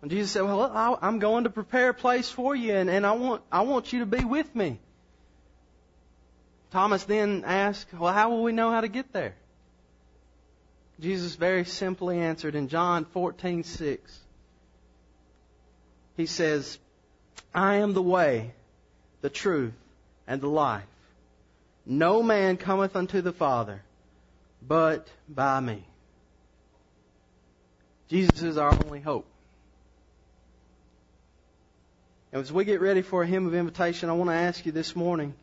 And 0.00 0.10
Jesus 0.10 0.30
said, 0.30 0.42
Well, 0.42 0.98
I'm 1.02 1.18
going 1.18 1.44
to 1.44 1.50
prepare 1.50 1.90
a 1.90 1.94
place 1.94 2.30
for 2.30 2.54
you, 2.54 2.74
and, 2.74 2.88
and 2.88 3.04
I 3.04 3.12
want 3.12 3.42
I 3.50 3.62
want 3.62 3.92
you 3.92 4.00
to 4.00 4.06
be 4.06 4.24
with 4.24 4.54
me. 4.54 4.78
Thomas 6.70 7.04
then 7.04 7.44
asked, 7.44 7.92
Well, 7.92 8.12
how 8.12 8.30
will 8.30 8.42
we 8.42 8.52
know 8.52 8.70
how 8.70 8.80
to 8.80 8.88
get 8.88 9.12
there? 9.12 9.34
Jesus 11.00 11.34
very 11.34 11.64
simply 11.64 12.18
answered 12.18 12.54
in 12.54 12.68
John 12.68 13.04
14:6. 13.06 13.98
He 16.16 16.26
says, 16.26 16.78
I 17.54 17.76
am 17.76 17.92
the 17.92 18.02
way, 18.02 18.52
the 19.20 19.30
truth, 19.30 19.74
and 20.26 20.40
the 20.40 20.48
life. 20.48 20.82
No 21.86 22.22
man 22.22 22.56
cometh 22.56 22.96
unto 22.96 23.20
the 23.20 23.32
Father 23.32 23.82
but 24.60 25.08
by 25.28 25.60
me. 25.60 25.84
Jesus 28.08 28.42
is 28.42 28.56
our 28.56 28.72
only 28.84 29.00
hope. 29.00 29.26
And 32.32 32.42
as 32.42 32.52
we 32.52 32.64
get 32.64 32.80
ready 32.80 33.02
for 33.02 33.22
a 33.22 33.26
hymn 33.26 33.46
of 33.46 33.54
invitation, 33.54 34.10
I 34.10 34.12
want 34.12 34.30
to 34.30 34.34
ask 34.34 34.64
you 34.66 34.72
this 34.72 34.94
morning. 34.94 35.34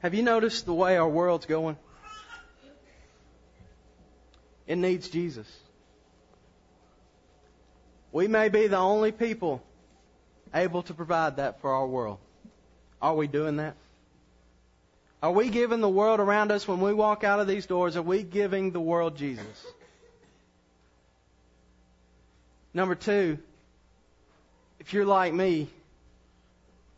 Have 0.00 0.14
you 0.14 0.22
noticed 0.22 0.66
the 0.66 0.74
way 0.74 0.96
our 0.96 1.08
world's 1.08 1.46
going? 1.46 1.76
It 4.66 4.76
needs 4.76 5.08
Jesus. 5.08 5.48
We 8.10 8.26
may 8.28 8.48
be 8.48 8.66
the 8.66 8.78
only 8.78 9.12
people 9.12 9.62
able 10.54 10.82
to 10.84 10.94
provide 10.94 11.36
that 11.36 11.60
for 11.60 11.72
our 11.72 11.86
world. 11.86 12.18
Are 13.00 13.14
we 13.14 13.26
doing 13.26 13.56
that? 13.56 13.74
Are 15.22 15.32
we 15.32 15.50
giving 15.50 15.80
the 15.80 15.88
world 15.88 16.18
around 16.20 16.50
us 16.50 16.66
when 16.66 16.80
we 16.80 16.92
walk 16.92 17.22
out 17.22 17.40
of 17.40 17.46
these 17.46 17.66
doors? 17.66 17.96
Are 17.96 18.02
we 18.02 18.22
giving 18.22 18.72
the 18.72 18.80
world 18.80 19.16
Jesus? 19.16 19.66
Number 22.74 22.94
two, 22.94 23.38
if 24.80 24.92
you're 24.92 25.06
like 25.06 25.32
me, 25.32 25.68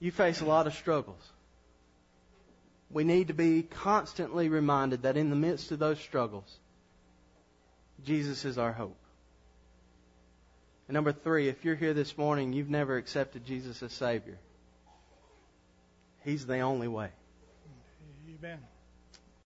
you 0.01 0.11
face 0.11 0.41
a 0.41 0.47
lot 0.47 0.67
of 0.67 0.75
struggles. 0.75 1.21
We 2.91 3.05
need 3.05 3.29
to 3.29 3.35
be 3.35 3.63
constantly 3.63 4.49
reminded 4.49 5.03
that 5.03 5.17
in 5.17 5.31
the 5.31 5.37
midst 5.37 5.73
of 5.73 5.79
those 5.79 5.99
struggles, 5.99 6.51
Jesus 8.05 8.45
is 8.45 8.57
our 8.57 8.73
hope. 8.73 8.97
And 10.89 10.95
number 10.95 11.13
three, 11.13 11.49
if 11.49 11.65
you're 11.65 11.77
here 11.77 11.95
this 11.95 12.19
morning, 12.19 12.53
you've 12.53 12.71
never 12.71 12.97
accepted 12.97 13.47
Jesus 13.47 13.83
as 13.83 13.93
Savior. 13.93 14.39
He's 16.25 16.47
the 16.47 16.61
only 16.61 16.89
way. 16.89 17.11
Amen. 18.39 18.59